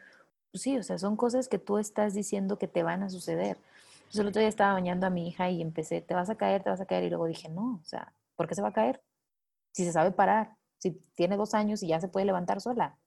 [0.52, 3.58] pues sí, o sea, son cosas que tú estás diciendo que te van a suceder.
[4.00, 6.64] Entonces el otro día estaba bañando a mi hija y empecé, te vas a caer,
[6.64, 8.74] te vas a caer, y luego dije, no, o sea, ¿por qué se va a
[8.74, 9.02] caer?
[9.72, 12.98] Si se sabe parar, si tiene dos años y ya se puede levantar sola.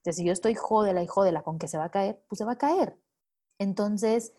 [0.00, 2.38] O sea, si yo estoy jódela y jódela con que se va a caer, pues
[2.38, 2.96] se va a caer.
[3.58, 4.32] Entonces,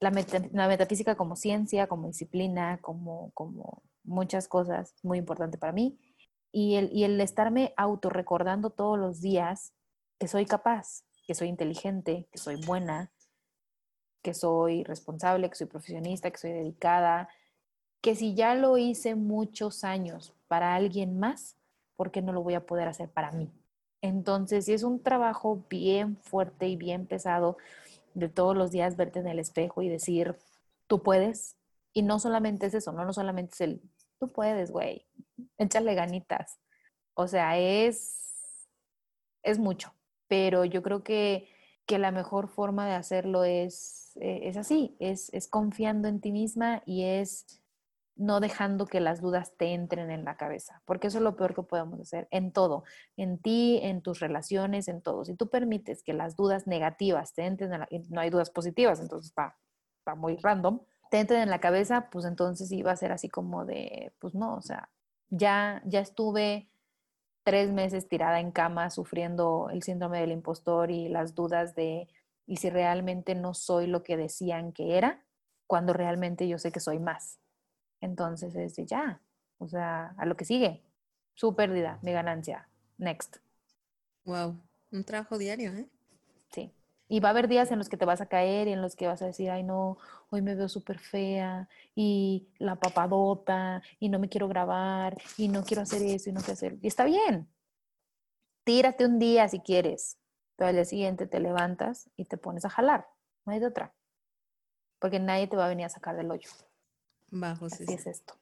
[0.00, 0.10] la,
[0.52, 5.98] la metafísica como ciencia, como disciplina, como, como muchas cosas, muy importante para mí.
[6.54, 9.72] Y el, y el estarme autorrecordando todos los días
[10.20, 13.10] que soy capaz, que soy inteligente, que soy buena,
[14.22, 17.28] que soy responsable, que soy profesionista, que soy dedicada,
[18.00, 21.56] que si ya lo hice muchos años para alguien más,
[21.96, 23.50] ¿por qué no lo voy a poder hacer para mí?
[24.00, 27.56] Entonces, es un trabajo bien fuerte y bien pesado
[28.14, 30.36] de todos los días verte en el espejo y decir,
[30.86, 31.56] tú puedes.
[31.92, 33.82] Y no solamente es eso, no, no solamente es el,
[34.18, 35.06] tú puedes, güey,
[35.58, 36.58] échale ganitas.
[37.14, 38.68] O sea, es,
[39.42, 39.94] es mucho,
[40.28, 41.48] pero yo creo que,
[41.86, 46.32] que la mejor forma de hacerlo es, eh, es así, es, es confiando en ti
[46.32, 47.62] misma y es
[48.16, 51.54] no dejando que las dudas te entren en la cabeza, porque eso es lo peor
[51.54, 52.84] que podemos hacer en todo,
[53.16, 55.24] en ti, en tus relaciones, en todo.
[55.24, 59.00] Si tú permites que las dudas negativas te entren en la, no hay dudas positivas,
[59.00, 59.58] entonces está,
[59.98, 60.80] está muy random,
[61.14, 64.56] te entren en la cabeza, pues entonces iba a ser así como de, pues no,
[64.56, 64.90] o sea,
[65.30, 66.68] ya, ya estuve
[67.44, 72.08] tres meses tirada en cama sufriendo el síndrome del impostor y las dudas de,
[72.48, 75.24] ¿y si realmente no soy lo que decían que era?
[75.68, 77.38] Cuando realmente yo sé que soy más
[78.00, 79.20] entonces es de ya,
[79.58, 80.82] o sea, a lo que sigue.
[81.34, 82.68] Su pérdida, mi ganancia.
[82.98, 83.36] Next.
[84.24, 84.60] Wow,
[84.90, 85.86] un trabajo diario, ¿eh?
[86.50, 86.72] Sí.
[87.06, 88.96] Y va a haber días en los que te vas a caer y en los
[88.96, 89.98] que vas a decir, ay no,
[90.30, 95.64] hoy me veo súper fea y la papadota y no me quiero grabar y no
[95.64, 96.78] quiero hacer eso y no quiero hacer.
[96.80, 97.48] Y está bien.
[98.64, 100.18] Tírate un día si quieres,
[100.56, 103.06] pero al día siguiente te levantas y te pones a jalar.
[103.44, 103.94] No hay de otra.
[104.98, 106.48] Porque nadie te va a venir a sacar del hoyo.
[107.30, 108.34] Bajo Así es esto.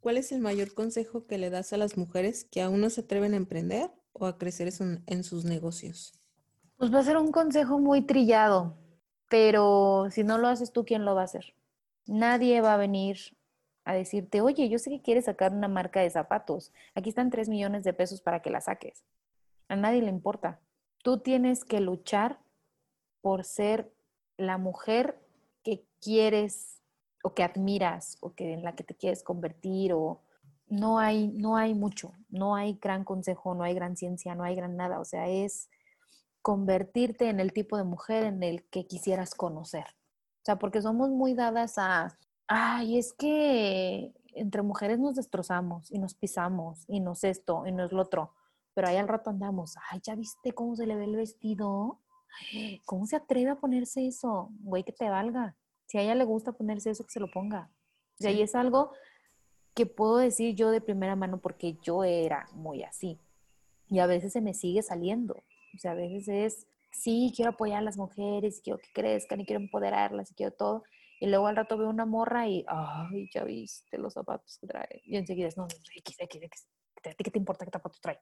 [0.00, 3.02] ¿Cuál es el mayor consejo que le das a las mujeres que aún no se
[3.02, 4.72] atreven a emprender o a crecer
[5.06, 6.17] en sus negocios?
[6.78, 8.76] Pues va a ser un consejo muy trillado,
[9.28, 11.56] pero si no lo haces tú, ¿quién lo va a hacer?
[12.06, 13.18] Nadie va a venir
[13.84, 17.48] a decirte, oye, yo sé que quieres sacar una marca de zapatos, aquí están tres
[17.48, 19.04] millones de pesos para que la saques.
[19.66, 20.60] A nadie le importa.
[21.02, 22.38] Tú tienes que luchar
[23.22, 23.92] por ser
[24.36, 25.20] la mujer
[25.64, 26.80] que quieres
[27.24, 30.20] o que admiras o que en la que te quieres convertir o
[30.68, 34.54] no hay no hay mucho, no hay gran consejo, no hay gran ciencia, no hay
[34.54, 35.68] gran nada, o sea, es
[36.48, 39.84] convertirte en el tipo de mujer en el que quisieras conocer.
[39.84, 45.98] O sea, porque somos muy dadas a ay, es que entre mujeres nos destrozamos y
[45.98, 48.32] nos pisamos y nos esto y nos lo otro,
[48.72, 52.00] pero ahí al rato andamos, ay, ¿ya viste cómo se le ve el vestido?
[52.86, 54.48] ¿Cómo se atreve a ponerse eso?
[54.60, 55.54] Güey, que te valga.
[55.84, 57.70] Si a ella le gusta ponerse eso, que se lo ponga.
[58.18, 58.92] Y ahí es algo
[59.74, 63.20] que puedo decir yo de primera mano porque yo era muy así.
[63.88, 65.42] Y a veces se me sigue saliendo.
[65.74, 69.46] O sea, a veces es, sí, quiero apoyar a las mujeres, quiero que crezcan y
[69.46, 70.84] quiero empoderarlas y quiero todo.
[71.20, 75.02] Y luego al rato veo una morra y, ay, ya viste los zapatos que trae.
[75.04, 75.66] Y enseguida es, no,
[75.96, 76.68] X, X, X.
[77.04, 78.20] ¿A ti qué te importa qué zapatos trae?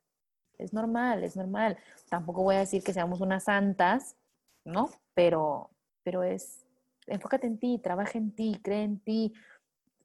[0.58, 1.76] Es normal, es normal.
[2.08, 4.16] Tampoco voy a decir que seamos unas santas,
[4.64, 4.88] ¿no?
[5.14, 5.70] Pero,
[6.02, 6.64] pero es,
[7.06, 9.34] enfócate en ti, trabaja en ti, cree en ti,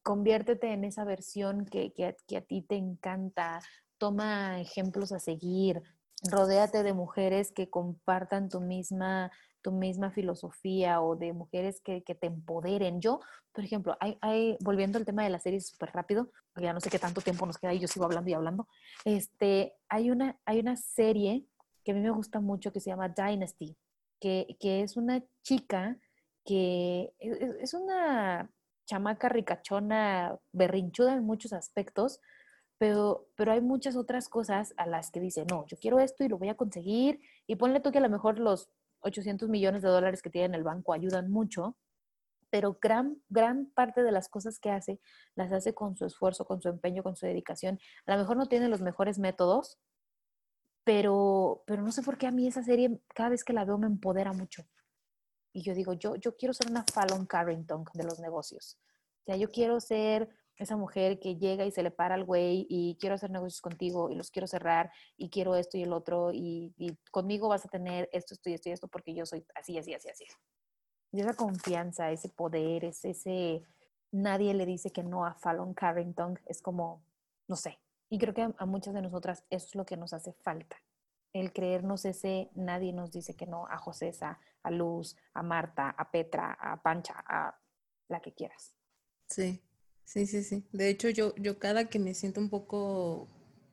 [0.04, 2.06] conviértete en esa versión que, que,
[2.38, 3.60] a ti te encanta,
[3.98, 5.82] toma ejemplos a seguir,
[6.24, 12.16] rodéate de mujeres que compartan tu misma, tu misma filosofía o de mujeres que, que
[12.16, 13.02] te empoderen.
[13.02, 13.20] Yo,
[13.52, 16.90] por ejemplo, hay, hay, volviendo al tema de la serie súper rápido, ya no sé
[16.90, 18.68] qué tanto tiempo nos queda y yo sigo hablando y hablando,
[19.06, 21.46] este, hay, una, hay una serie
[21.84, 23.76] que a mí me gusta mucho que se llama Dynasty,
[24.20, 25.98] que, que es una chica
[26.46, 28.50] que e, e, es una
[28.86, 32.20] chamaca ricachona, berrinchuda en muchos aspectos,
[32.82, 36.30] pero, pero hay muchas otras cosas a las que dice, no, yo quiero esto y
[36.30, 38.72] lo voy a conseguir, y ponle tú que a lo mejor los
[39.02, 41.78] 800 millones de dólares que tiene en el banco ayudan mucho,
[42.50, 45.00] pero gran, gran parte de las cosas que hace
[45.36, 47.80] las hace con su esfuerzo, con su empeño, con su dedicación.
[48.08, 49.78] A lo mejor no tiene los mejores métodos,
[50.84, 53.78] pero, pero no sé por qué a mí esa serie, cada vez que la veo,
[53.78, 54.66] me empodera mucho.
[55.54, 58.80] Y yo digo, yo, yo quiero ser una Fallon Carrington de los negocios.
[59.22, 62.68] O sea, yo quiero ser esa mujer que llega y se le para al güey
[62.70, 66.32] y quiero hacer negocios contigo y los quiero cerrar y quiero esto y el otro
[66.34, 66.74] y,
[67.12, 69.94] conmigo vas a tener esto, esto y esto y esto porque yo soy así, así,
[69.94, 70.26] así, así.
[71.12, 73.64] Y esa confianza, ese poder, ese, ese,
[74.12, 77.04] nadie le dice que no a Fallon Carrington, es como,
[77.48, 77.80] no sé.
[78.10, 80.78] Y creo que a muchas de nosotras eso es lo que nos hace falta
[81.34, 86.12] el creernos ese, nadie nos dice que no a Josesa, a Luz, a Marta, a
[86.12, 87.58] Petra, a Pancha, a
[88.10, 88.76] la que quieras.
[89.28, 89.62] Sí,
[90.06, 90.66] sí, sí, sí.
[90.72, 93.28] De hecho, yo, yo cada que me siento un poco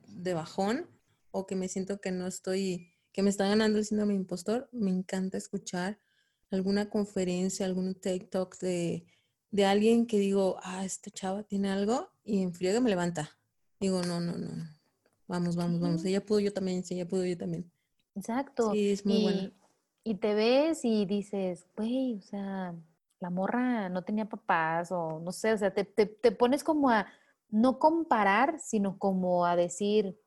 [0.07, 0.87] de bajón
[1.31, 4.91] o que me siento que no estoy, que me está ganando el síndrome impostor, me
[4.91, 5.99] encanta escuchar
[6.51, 9.05] alguna conferencia, algún TikTok de,
[9.51, 13.37] de alguien que digo, ah, esta chava tiene algo y en frío me levanta.
[13.79, 14.49] Digo, no, no, no,
[15.27, 16.05] vamos, vamos, vamos.
[16.05, 17.71] Ella pudo, yo también, si ella pudo, yo también.
[18.15, 18.73] Exacto.
[18.73, 19.53] Sí, es muy y, buena.
[20.03, 22.75] Y te ves y dices, güey, o sea,
[23.19, 26.89] la morra no tenía papás o no sé, o sea, te, te, te pones como
[26.89, 27.07] a
[27.49, 30.19] no comparar, sino como a decir,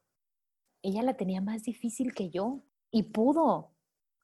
[0.83, 3.71] ella la tenía más difícil que yo y pudo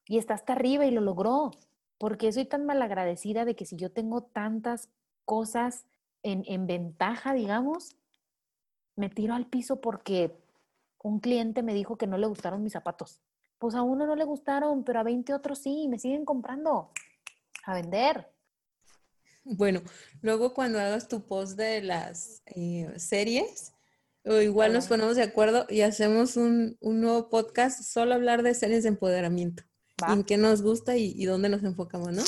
[0.06, 1.52] y está hasta arriba y lo logró.
[1.98, 4.88] Porque soy tan malagradecida de que si yo tengo tantas
[5.24, 5.86] cosas
[6.22, 7.96] en, en ventaja, digamos,
[8.94, 10.36] me tiro al piso porque
[11.02, 13.20] un cliente me dijo que no le gustaron mis zapatos.
[13.58, 16.90] Pues a uno no le gustaron, pero a 20 otros sí, y me siguen comprando
[17.64, 18.32] a vender.
[19.50, 19.82] Bueno,
[20.20, 23.72] luego cuando hagas tu post de las eh, series,
[24.24, 28.52] o igual nos ponemos de acuerdo y hacemos un, un nuevo podcast solo hablar de
[28.54, 29.62] series de empoderamiento.
[30.02, 32.22] Va, en qué nos gusta y, y dónde nos enfocamos, ¿no?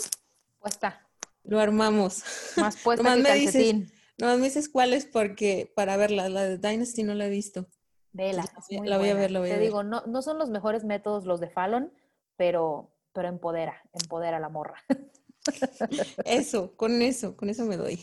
[0.61, 1.07] puesta,
[1.45, 2.23] Lo armamos.
[2.57, 3.93] más puesta Nomás que me dices- calcetín.
[4.19, 7.69] No me dices cuáles porque para verla, la de Dynasty no la he visto.
[8.13, 9.61] Vela, la voy a- muy la voy a ver, Te ver.
[9.61, 11.93] digo, no, no son los mejores métodos los de Fallon,
[12.37, 14.77] pero, pero empodera, empodera a la morra.
[16.25, 17.99] Eso, con eso, con eso me doy.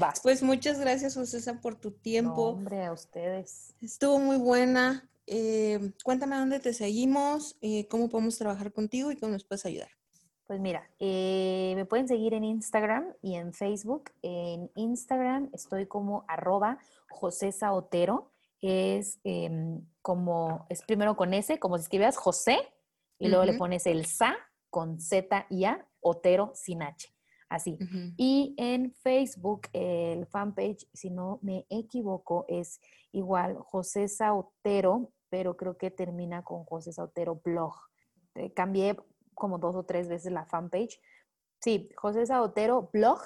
[0.00, 0.14] Va.
[0.22, 2.42] Pues muchas gracias, José, por tu No, tiempo.
[2.42, 3.74] hombre, a ustedes.
[3.82, 5.08] Estuvo muy buena.
[5.26, 9.88] Eh, cuéntame dónde te seguimos, eh, cómo podemos trabajar contigo y cómo nos puedes ayudar.
[10.46, 14.10] Pues mira, eh, me pueden seguir en Instagram y en Facebook.
[14.22, 18.30] En Instagram estoy como arroba José Saotero.
[18.60, 22.58] Es em, como, es primero con S, como si escribieras José,
[23.18, 24.36] y luego le pones el Sa
[24.70, 27.14] con Z y A, Otero sin H.
[27.48, 27.78] Así.
[28.16, 32.80] Y en Facebook, el fanpage, si no me equivoco, es
[33.12, 37.74] igual José Sautero, pero creo que termina con José Sautero Blog.
[38.34, 38.96] Eh, cambié
[39.34, 41.00] como dos o tres veces la fanpage.
[41.60, 43.20] Sí, José Sautero Blog.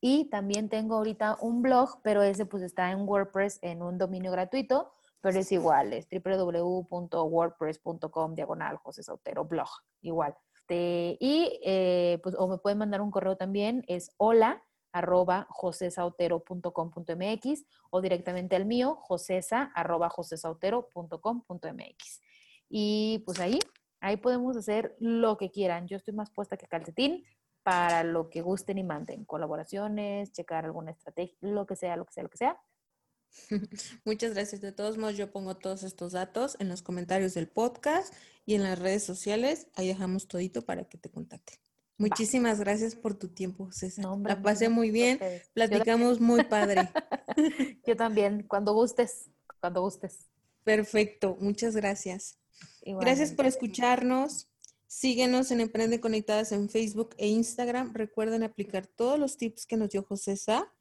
[0.00, 4.30] Y también tengo ahorita un blog, pero ese pues está en WordPress en un dominio
[4.30, 9.70] gratuito, pero es igual, es www.wordpress.com diagonal José Sautero Blog,
[10.02, 10.36] igual.
[10.66, 17.64] Este, y eh, pues o me pueden mandar un correo también, es hola arroba josesautero.com.mx
[17.90, 22.20] o directamente al mío, josesa arroba josesautero.com.mx.
[22.68, 23.60] Y pues ahí,
[24.00, 25.86] ahí podemos hacer lo que quieran.
[25.86, 27.22] Yo estoy más puesta que calcetín
[27.62, 29.24] para lo que gusten y manden.
[29.24, 32.60] Colaboraciones, checar alguna estrategia, lo que sea, lo que sea, lo que sea.
[34.04, 34.60] Muchas gracias.
[34.60, 38.12] De todos modos, yo pongo todos estos datos en los comentarios del podcast
[38.44, 39.68] y en las redes sociales.
[39.74, 41.58] Ahí dejamos todito para que te contacten.
[41.98, 44.04] Muchísimas gracias por tu tiempo, César.
[44.04, 45.18] No, hombre, La pasé muy bien.
[45.54, 46.90] Platicamos muy padre.
[47.86, 49.30] Yo también, cuando gustes,
[49.60, 50.26] cuando gustes.
[50.62, 51.38] Perfecto.
[51.40, 52.38] Muchas gracias.
[52.84, 54.48] Gracias por escucharnos.
[54.88, 57.94] Síguenos en Emprende Conectadas en Facebook e Instagram.
[57.94, 60.72] Recuerden aplicar todos los tips que nos dio José Sá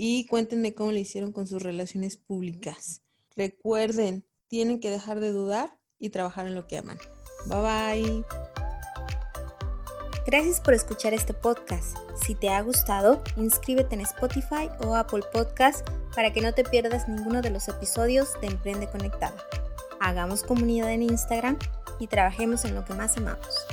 [0.00, 3.02] y cuéntenme cómo le hicieron con sus relaciones públicas.
[3.34, 6.98] Recuerden, tienen que dejar de dudar y trabajar en lo que aman.
[7.46, 8.24] Bye bye.
[10.24, 11.96] Gracias por escuchar este podcast.
[12.24, 15.84] Si te ha gustado, inscríbete en Spotify o Apple Podcast
[16.14, 19.42] para que no te pierdas ninguno de los episodios de Emprende Conectada.
[19.98, 21.58] Hagamos comunidad en Instagram
[21.98, 23.66] y trabajemos en lo que más amamos.